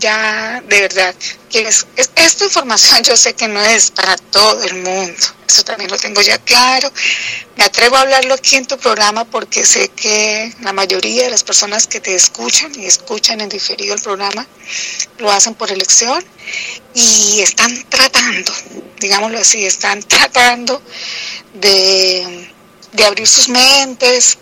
ya 0.00 0.62
de 0.66 0.80
verdad, 0.80 1.14
que 1.50 1.60
es, 1.60 1.86
esta 1.96 2.44
información 2.44 3.02
yo 3.04 3.16
sé 3.16 3.34
que 3.34 3.46
no 3.46 3.62
es 3.62 3.90
para 3.90 4.16
todo 4.16 4.62
el 4.64 4.74
mundo, 4.74 5.22
eso 5.46 5.62
también 5.64 5.90
lo 5.90 5.98
tengo 5.98 6.20
ya 6.22 6.38
claro. 6.38 6.90
Me 7.56 7.64
atrevo 7.64 7.96
a 7.96 8.00
hablarlo 8.00 8.34
aquí 8.34 8.56
en 8.56 8.66
tu 8.66 8.78
programa 8.78 9.24
porque 9.24 9.64
sé 9.64 9.88
que 9.88 10.52
la 10.62 10.72
mayoría 10.72 11.24
de 11.24 11.30
las 11.30 11.44
personas 11.44 11.86
que 11.86 12.00
te 12.00 12.14
escuchan 12.14 12.72
y 12.74 12.86
escuchan 12.86 13.40
en 13.40 13.48
diferido 13.48 13.94
el 13.94 14.00
programa 14.00 14.46
lo 15.18 15.30
hacen 15.30 15.54
por 15.54 15.70
elección 15.70 16.24
y 16.94 17.40
están 17.40 17.84
tratando, 17.90 18.52
digámoslo 18.98 19.38
así, 19.38 19.66
están 19.66 20.02
tratando 20.02 20.82
de, 21.54 22.50
de 22.92 23.04
abrir 23.04 23.28
sus 23.28 23.48
mentes, 23.48 24.38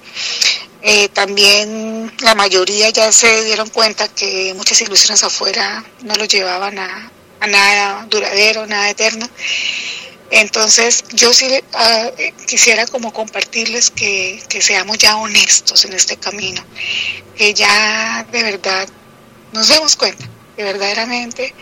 eh, 0.81 1.09
también 1.09 2.12
la 2.21 2.35
mayoría 2.37 2.91
ya 2.91 3.11
se 3.11 3.45
dieron 3.45 3.69
cuenta 3.71 4.07
que 4.09 4.55
muchas 4.57 4.81
ilusiones 4.81 5.25
afuera 5.25 5.85
no 6.03 6.14
lo 6.14 6.25
llevaban 6.25 6.79
a, 6.79 7.11
nada 7.49 8.07
duradero, 8.09 8.67
nada 8.67 8.88
eterno. 8.91 9.29
Entonces 10.31 11.05
yo 11.14 11.33
sí 11.33 11.49
ah, 11.73 12.11
quisiera 12.47 12.87
como 12.87 13.12
compartirles 13.12 13.91
que, 13.91 14.41
seamos 14.61 14.99
ya 14.99 15.17
honestos 15.17 15.85
en 15.85 15.95
este 15.95 16.17
camino, 16.17 16.62
que 17.37 17.55
ya 17.55 18.27
de 18.31 18.43
verdad 18.43 18.88
nos 19.53 19.69
demos 19.69 19.97
cuenta 19.97 20.29
que 20.57 20.62
verdaderamente 20.62 21.55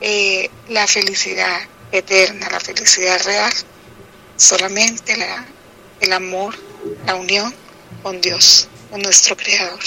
eh, 0.00 0.50
la 0.68 0.86
felicidad 0.86 1.60
eterna, 1.92 2.48
la 2.50 2.60
felicidad 2.60 3.22
real, 3.24 3.52
solamente 4.36 5.16
la, 5.16 5.46
el 6.00 6.12
amor, 6.12 6.54
la 7.06 7.14
unión 7.14 7.54
con 8.02 8.20
Dios, 8.20 8.68
con 8.90 9.02
nuestro 9.02 9.36
Creador, 9.36 9.80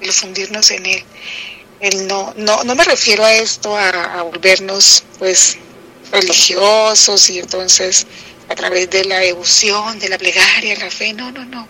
el 0.00 0.12
fundirnos 0.12 0.70
en 0.70 0.86
Él. 0.86 1.04
El 1.80 2.06
no, 2.06 2.32
no, 2.36 2.62
no 2.64 2.74
me 2.74 2.84
refiero 2.84 3.24
a 3.24 3.32
esto, 3.32 3.76
a, 3.76 4.22
volvernos 4.22 5.04
pues 5.18 5.58
religiosos 6.12 7.28
y 7.30 7.38
entonces 7.38 8.06
a 8.48 8.54
través 8.54 8.90
de 8.90 9.04
la 9.04 9.18
devoción, 9.18 9.98
de 9.98 10.08
la 10.08 10.18
plegaria, 10.18 10.76
la 10.78 10.90
fe, 10.90 11.12
no, 11.12 11.32
no, 11.32 11.44
no. 11.44 11.66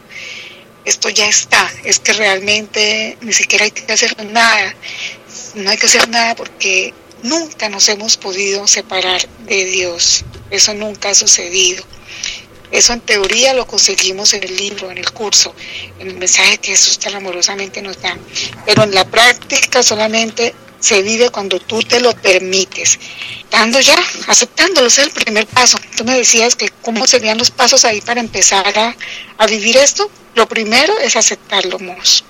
Esto 0.85 1.09
ya 1.09 1.29
está, 1.29 1.73
es 1.85 2.01
que 2.01 2.13
realmente 2.13 3.17
ni 3.21 3.33
siquiera 3.33 3.65
hay 3.65 3.71
que 3.71 3.91
hacer 3.93 4.23
nada, 4.27 4.75
no 5.55 5.71
hay 5.71 5.77
que 5.77 5.87
hacer 5.87 6.09
nada 6.09 6.35
porque 6.35 6.93
nunca 7.23 7.69
nos 7.69 7.89
hemos 7.89 8.17
podido 8.17 8.67
separar 8.67 9.27
de 9.47 9.65
Dios, 9.65 10.25
eso 10.51 10.75
nunca 10.75 11.11
ha 11.11 11.15
sucedido. 11.15 11.85
Eso 12.73 12.95
en 12.95 13.01
teoría 13.01 13.53
lo 13.53 13.67
conseguimos 13.67 14.33
en 14.33 14.45
el 14.45 14.57
libro, 14.57 14.91
en 14.91 14.97
el 14.97 15.11
curso, 15.13 15.55
en 15.99 16.09
el 16.09 16.15
mensaje 16.17 16.57
que 16.57 16.71
Jesús 16.71 16.99
tan 16.99 17.15
amorosamente 17.15 17.83
nos 17.83 18.01
da. 18.01 18.17
Pero 18.65 18.85
en 18.85 18.95
la 18.95 19.05
práctica 19.05 19.83
solamente 19.83 20.55
se 20.81 21.01
vive 21.03 21.29
cuando 21.29 21.61
tú 21.61 21.83
te 21.83 22.01
lo 22.01 22.13
permites. 22.15 22.99
Dando 23.51 23.79
ya, 23.79 23.97
aceptándolo, 24.27 24.89
ese 24.89 25.03
es 25.03 25.09
el 25.09 25.13
primer 25.13 25.47
paso. 25.47 25.79
Tú 25.97 26.05
me 26.05 26.17
decías 26.17 26.57
que 26.57 26.71
cómo 26.81 27.07
serían 27.07 27.37
los 27.37 27.51
pasos 27.51 27.85
ahí 27.85 28.01
para 28.01 28.21
empezar 28.21 28.67
a, 28.79 29.47
vivir 29.47 29.77
esto. 29.77 30.11
Lo 30.35 30.49
primero 30.49 30.99
es 30.99 31.15
aceptarlo, 31.15 31.79
Mos. 31.79 32.25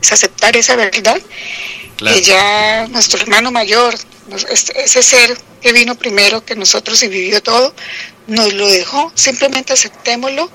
Es 0.00 0.10
aceptar 0.10 0.56
esa 0.56 0.74
verdad. 0.74 1.20
Que 1.98 2.22
ya 2.22 2.88
nuestro 2.88 3.20
hermano 3.20 3.52
mayor, 3.52 3.94
ese 4.48 5.02
ser 5.02 5.38
que 5.60 5.72
vino 5.72 5.94
primero 5.94 6.44
que 6.44 6.56
nosotros 6.56 7.00
y 7.04 7.08
vivió 7.08 7.40
todo, 7.40 7.72
nos 8.26 8.52
lo 8.52 8.68
dejó, 8.68 9.12
simplemente 9.14 9.72
aceptémoslo 9.72 10.50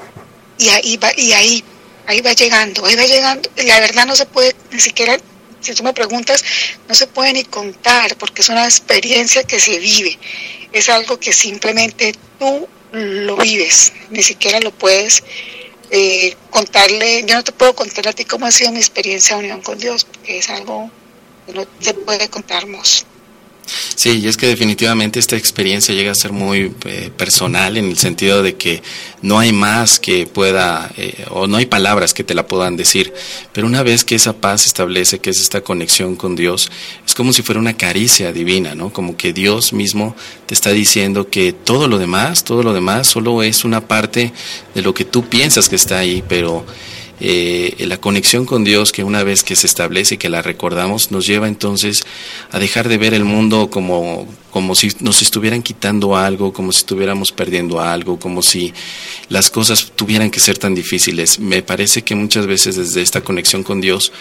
y 0.57 0.69
ahí 0.69 0.97
va, 0.97 1.11
y 1.15 1.33
ahí, 1.33 1.63
ahí 2.05 2.21
va 2.21 2.33
llegando, 2.33 2.85
ahí 2.85 2.95
va 2.95 3.05
llegando. 3.05 3.49
La 3.57 3.79
verdad 3.79 4.05
no 4.05 4.15
se 4.15 4.25
puede 4.25 4.55
ni 4.71 4.79
siquiera, 4.79 5.17
si 5.61 5.73
tú 5.73 5.83
me 5.83 5.93
preguntas, 5.93 6.43
no 6.87 6.95
se 6.95 7.07
puede 7.07 7.33
ni 7.33 7.43
contar 7.43 8.15
porque 8.17 8.41
es 8.41 8.49
una 8.49 8.65
experiencia 8.65 9.43
que 9.43 9.59
se 9.59 9.79
vive, 9.79 10.17
es 10.71 10.89
algo 10.89 11.19
que 11.19 11.33
simplemente 11.33 12.13
tú 12.39 12.67
lo 12.91 13.35
vives, 13.37 13.93
ni 14.09 14.23
siquiera 14.23 14.59
lo 14.59 14.71
puedes 14.71 15.23
eh, 15.89 16.35
contarle, 16.49 17.23
yo 17.25 17.35
no 17.35 17.43
te 17.43 17.51
puedo 17.51 17.75
contar 17.75 18.07
a 18.07 18.13
ti 18.13 18.25
cómo 18.25 18.45
ha 18.45 18.51
sido 18.51 18.71
mi 18.71 18.79
experiencia 18.79 19.35
de 19.35 19.43
unión 19.43 19.61
con 19.61 19.77
Dios, 19.77 20.05
porque 20.05 20.37
es 20.37 20.49
algo 20.49 20.89
que 21.45 21.53
no 21.53 21.65
se 21.79 21.93
puede 21.93 22.29
contarnos. 22.29 23.05
Sí, 23.95 24.21
y 24.23 24.27
es 24.27 24.37
que 24.37 24.47
definitivamente 24.47 25.19
esta 25.19 25.35
experiencia 25.35 25.93
llega 25.93 26.11
a 26.11 26.15
ser 26.15 26.31
muy 26.31 26.73
eh, 26.85 27.11
personal 27.15 27.77
en 27.77 27.85
el 27.85 27.97
sentido 27.97 28.41
de 28.41 28.55
que 28.55 28.81
no 29.21 29.39
hay 29.39 29.51
más 29.51 29.99
que 29.99 30.25
pueda, 30.25 30.91
eh, 30.97 31.25
o 31.29 31.47
no 31.47 31.57
hay 31.57 31.65
palabras 31.65 32.13
que 32.13 32.23
te 32.23 32.33
la 32.33 32.47
puedan 32.47 32.77
decir, 32.77 33.13
pero 33.53 33.67
una 33.67 33.83
vez 33.83 34.03
que 34.03 34.15
esa 34.15 34.33
paz 34.33 34.61
se 34.61 34.67
establece, 34.67 35.19
que 35.19 35.29
es 35.29 35.41
esta 35.41 35.61
conexión 35.61 36.15
con 36.15 36.35
Dios, 36.35 36.71
es 37.05 37.13
como 37.13 37.33
si 37.33 37.41
fuera 37.41 37.59
una 37.59 37.75
caricia 37.75 38.31
divina, 38.31 38.75
¿no? 38.75 38.91
Como 38.91 39.17
que 39.17 39.33
Dios 39.33 39.73
mismo 39.73 40.15
te 40.45 40.53
está 40.53 40.71
diciendo 40.71 41.29
que 41.29 41.53
todo 41.53 41.87
lo 41.87 41.97
demás, 41.97 42.43
todo 42.43 42.63
lo 42.63 42.73
demás 42.73 43.07
solo 43.07 43.43
es 43.43 43.65
una 43.65 43.87
parte 43.87 44.31
de 44.73 44.81
lo 44.81 44.93
que 44.93 45.05
tú 45.05 45.27
piensas 45.27 45.69
que 45.69 45.75
está 45.75 45.97
ahí, 45.97 46.23
pero 46.27 46.65
eh, 47.19 47.75
la 47.79 47.97
conexión 47.97 48.45
con 48.45 48.63
Dios 48.63 48.91
que 48.91 49.03
una 49.03 49.23
vez 49.23 49.43
que 49.43 49.55
se 49.55 49.65
establece 49.65 50.15
y 50.15 50.17
que 50.19 50.29
la 50.29 50.43
recordamos 50.43 51.11
nos 51.11 51.25
lleva 51.25 51.47
entonces 51.47 52.03
a 52.51 52.59
dejar 52.59 52.89
de 52.89 52.99
ver 52.99 53.15
el 53.15 53.23
mundo 53.23 53.71
como, 53.71 54.27
como 54.51 54.75
si 54.75 54.91
nos 54.99 55.23
estuvieran 55.23 55.63
quitando 55.63 56.15
algo, 56.15 56.53
como 56.53 56.71
si 56.71 56.79
estuviéramos 56.79 57.31
perdiendo 57.31 57.81
algo, 57.81 58.19
como 58.19 58.43
si 58.43 58.71
las 59.29 59.49
cosas 59.49 59.91
tuvieran 59.95 60.29
que 60.29 60.39
ser 60.39 60.59
tan 60.59 60.75
difíciles. 60.75 61.39
Me 61.39 61.63
parece 61.63 62.03
que 62.03 62.13
muchas 62.13 62.45
veces 62.45 62.75
desde 62.75 63.01
esta 63.01 63.21
conexión 63.21 63.63
con 63.63 63.81
Dios 63.81 64.11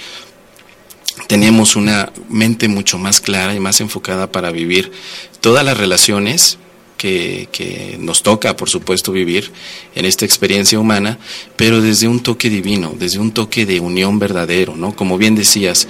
tenemos 1.26 1.76
una 1.76 2.12
mente 2.30 2.68
mucho 2.68 2.98
más 2.98 3.20
clara 3.20 3.54
y 3.54 3.60
más 3.60 3.80
enfocada 3.80 4.32
para 4.32 4.50
vivir 4.50 4.90
todas 5.40 5.64
las 5.64 5.76
relaciones 5.76 6.58
que, 6.96 7.96
nos 7.98 8.22
toca, 8.22 8.56
por 8.56 8.68
supuesto, 8.68 9.12
vivir 9.12 9.50
en 9.94 10.04
esta 10.04 10.24
experiencia 10.24 10.78
humana, 10.78 11.18
pero 11.56 11.80
desde 11.80 12.08
un 12.08 12.20
toque 12.20 12.50
divino, 12.50 12.94
desde 12.98 13.18
un 13.18 13.32
toque 13.32 13.66
de 13.66 13.80
unión 13.80 14.18
verdadero, 14.18 14.76
¿no? 14.76 14.94
Como 14.94 15.18
bien 15.18 15.34
decías, 15.34 15.88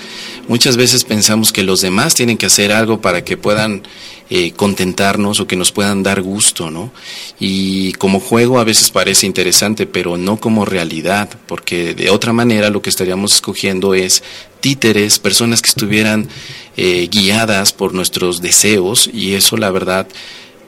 muchas 0.49 0.77
veces 0.77 1.05
pensamos 1.05 1.53
que 1.53 1.63
los 1.63 1.81
demás 1.81 2.15
tienen 2.15 2.37
que 2.37 2.47
hacer 2.47 2.73
algo 2.73 3.01
para 3.01 3.25
que 3.25 3.37
puedan 3.37 3.83
eh, 4.29 4.51
contentarnos 4.57 5.39
o 5.39 5.47
que 5.47 5.55
nos 5.55 5.71
puedan 5.71 6.03
dar 6.03 6.21
gusto, 6.21 6.69
¿no? 6.69 6.91
Y 7.39 7.93
como 7.93 8.19
juego 8.19 8.59
a 8.59 8.65
veces 8.65 8.91
parece 8.91 9.25
interesante, 9.25 9.87
pero 9.87 10.17
no 10.17 10.39
como 10.39 10.65
realidad, 10.65 11.29
porque 11.47 11.95
de 11.95 12.11
otra 12.11 12.33
manera 12.33 12.71
lo 12.71 12.83
que 12.83 12.91
estaríamos 12.91 13.35
escogiendo 13.35 13.95
es 13.95 14.25
títeres, 14.59 15.21
personas 15.21 15.63
que 15.63 15.69
estuvieran 15.69 16.29
eh, 16.77 17.09
guiadas 17.09 17.73
por 17.73 17.95
nuestros 17.95 18.43
deseos, 18.43 19.09
y 19.13 19.35
eso 19.35 19.57
la 19.57 19.71
verdad 19.71 20.09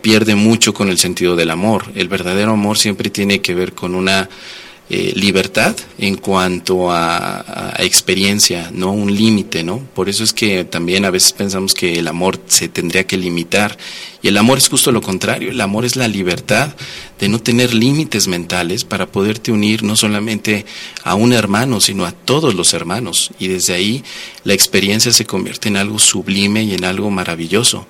pierde 0.00 0.34
mucho 0.34 0.72
con 0.74 0.88
el 0.88 0.98
sentido 0.98 1.36
del 1.36 1.50
amor. 1.50 1.84
El 1.94 2.08
verdadero 2.08 2.52
amor 2.52 2.78
siempre 2.78 3.10
tiene 3.10 3.40
que 3.40 3.54
ver 3.54 3.72
con 3.72 3.94
una 3.94 4.28
eh, 4.90 5.12
libertad 5.14 5.76
en 5.98 6.16
cuanto 6.16 6.90
a, 6.90 7.74
experiencia, 7.78 8.70
no 8.72 8.90
un 8.90 9.14
límite, 9.14 9.62
¿no? 9.62 9.80
Por 9.94 10.08
eso 10.08 10.24
es 10.24 10.32
que 10.32 10.64
también 10.64 11.04
a 11.04 11.10
veces 11.10 11.32
pensamos 11.32 11.74
que 11.74 11.98
el 11.98 12.08
amor 12.08 12.40
se 12.46 12.68
tendría 12.68 13.06
que 13.06 13.18
limitar 13.18 13.76
y 14.22 14.28
el 14.28 14.38
amor 14.38 14.56
es 14.56 14.68
justo 14.68 14.90
lo 14.90 15.02
contrario, 15.02 15.50
el 15.50 15.60
amor 15.60 15.84
es 15.84 15.96
la 15.96 16.08
libertad 16.08 16.74
de 17.20 17.28
no 17.28 17.38
tener 17.38 17.74
límites 17.74 18.28
mentales 18.28 18.84
para 18.84 19.06
poderte 19.06 19.52
unir 19.52 19.82
no 19.82 19.94
solamente 19.94 20.64
a 21.04 21.14
un 21.14 21.34
hermano, 21.34 21.80
sino 21.80 22.06
a 22.06 22.12
todos 22.12 22.54
los 22.54 22.72
hermanos 22.72 23.30
y 23.38 23.48
desde 23.48 23.74
ahí 23.74 24.02
la 24.44 24.54
experiencia 24.54 25.12
se 25.12 25.26
convierte 25.26 25.68
en 25.68 25.76
algo 25.76 25.98
sublime 25.98 26.62
y 26.62 26.72
en 26.72 26.86
algo 26.86 27.10
maravilloso, 27.10 27.86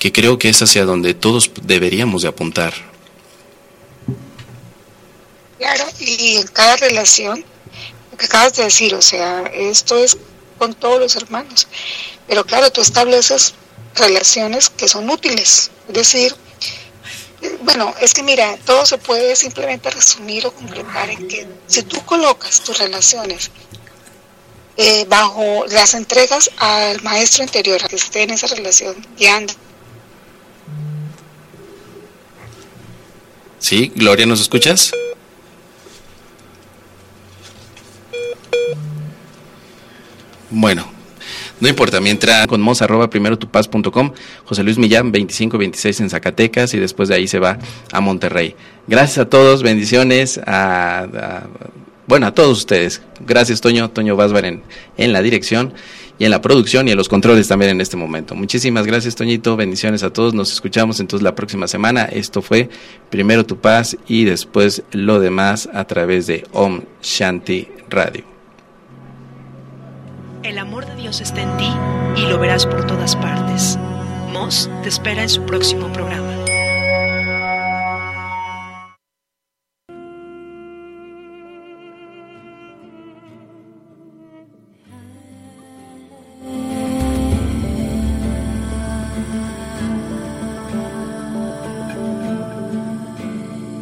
que 0.00 0.10
creo 0.10 0.38
que 0.38 0.48
es 0.48 0.60
hacia 0.60 0.84
donde 0.84 1.14
todos 1.14 1.50
deberíamos 1.62 2.22
de 2.22 2.28
apuntar. 2.28 2.90
Claro, 5.60 5.84
y 5.98 6.38
en 6.38 6.46
cada 6.46 6.74
relación, 6.76 7.44
lo 8.10 8.16
que 8.16 8.24
acabas 8.24 8.54
de 8.54 8.64
decir, 8.64 8.94
o 8.94 9.02
sea, 9.02 9.42
esto 9.52 9.98
es 9.98 10.16
con 10.56 10.72
todos 10.72 10.98
los 10.98 11.16
hermanos. 11.16 11.68
Pero 12.26 12.46
claro, 12.46 12.72
tú 12.72 12.80
estableces 12.80 13.52
relaciones 13.94 14.70
que 14.70 14.88
son 14.88 15.10
útiles. 15.10 15.70
Es 15.86 15.94
decir, 15.94 16.34
bueno, 17.62 17.94
es 18.00 18.14
que 18.14 18.22
mira, 18.22 18.56
todo 18.64 18.86
se 18.86 18.96
puede 18.96 19.36
simplemente 19.36 19.90
resumir 19.90 20.46
o 20.46 20.50
completar 20.50 21.10
en 21.10 21.28
que 21.28 21.46
si 21.66 21.82
tú 21.82 22.02
colocas 22.06 22.62
tus 22.62 22.78
relaciones 22.78 23.50
eh, 24.78 25.04
bajo 25.10 25.66
las 25.66 25.92
entregas 25.92 26.50
al 26.56 27.02
maestro 27.02 27.44
interior, 27.44 27.86
que 27.86 27.96
esté 27.96 28.22
en 28.22 28.30
esa 28.30 28.46
relación 28.46 28.96
guiando. 29.18 29.52
Sí, 33.58 33.92
Gloria, 33.94 34.24
¿nos 34.24 34.40
escuchas? 34.40 34.92
Bueno, 40.50 40.84
no 41.60 41.68
importa, 41.68 42.00
mientras 42.00 42.46
con 42.46 42.60
mos 42.60 42.82
arroba 42.82 43.10
primero 43.10 43.38
tu 43.38 43.48
paz.com, 43.48 44.12
José 44.44 44.62
Luis 44.62 44.78
Millán 44.78 45.12
2526 45.12 46.00
en 46.00 46.10
Zacatecas 46.10 46.74
y 46.74 46.78
después 46.78 47.08
de 47.08 47.16
ahí 47.16 47.28
se 47.28 47.38
va 47.38 47.58
a 47.92 48.00
Monterrey. 48.00 48.56
Gracias 48.86 49.18
a 49.18 49.28
todos, 49.28 49.62
bendiciones 49.62 50.40
a, 50.46 51.46
bueno, 52.06 52.26
a 52.26 52.34
todos 52.34 52.58
ustedes. 52.58 53.02
Gracias 53.26 53.60
Toño, 53.60 53.90
Toño 53.90 54.16
Vázvar 54.16 54.44
en, 54.44 54.62
en 54.96 55.12
la 55.12 55.22
dirección 55.22 55.74
y 56.18 56.24
en 56.24 56.30
la 56.30 56.42
producción 56.42 56.88
y 56.88 56.90
en 56.90 56.96
los 56.96 57.08
controles 57.08 57.46
también 57.48 57.70
en 57.70 57.80
este 57.80 57.96
momento. 57.96 58.34
Muchísimas 58.34 58.86
gracias 58.86 59.14
Toñito, 59.14 59.56
bendiciones 59.56 60.02
a 60.02 60.12
todos, 60.12 60.34
nos 60.34 60.52
escuchamos 60.52 60.98
entonces 60.98 61.22
la 61.22 61.34
próxima 61.34 61.68
semana. 61.68 62.04
Esto 62.04 62.42
fue 62.42 62.68
primero 63.10 63.44
tu 63.44 63.58
paz 63.58 63.96
y 64.08 64.24
después 64.24 64.82
lo 64.92 65.20
demás 65.20 65.68
a 65.72 65.84
través 65.84 66.26
de 66.26 66.44
Om 66.52 66.80
Shanti 67.02 67.68
Radio. 67.88 68.39
El 70.42 70.58
amor 70.58 70.86
de 70.86 70.96
Dios 70.96 71.20
está 71.20 71.42
en 71.42 71.56
ti 71.58 71.70
y 72.16 72.26
lo 72.26 72.38
verás 72.38 72.64
por 72.64 72.86
todas 72.86 73.14
partes. 73.14 73.78
Moss 74.32 74.70
te 74.82 74.88
espera 74.88 75.22
en 75.22 75.28
su 75.28 75.44
próximo 75.44 75.92
programa. 75.92 76.39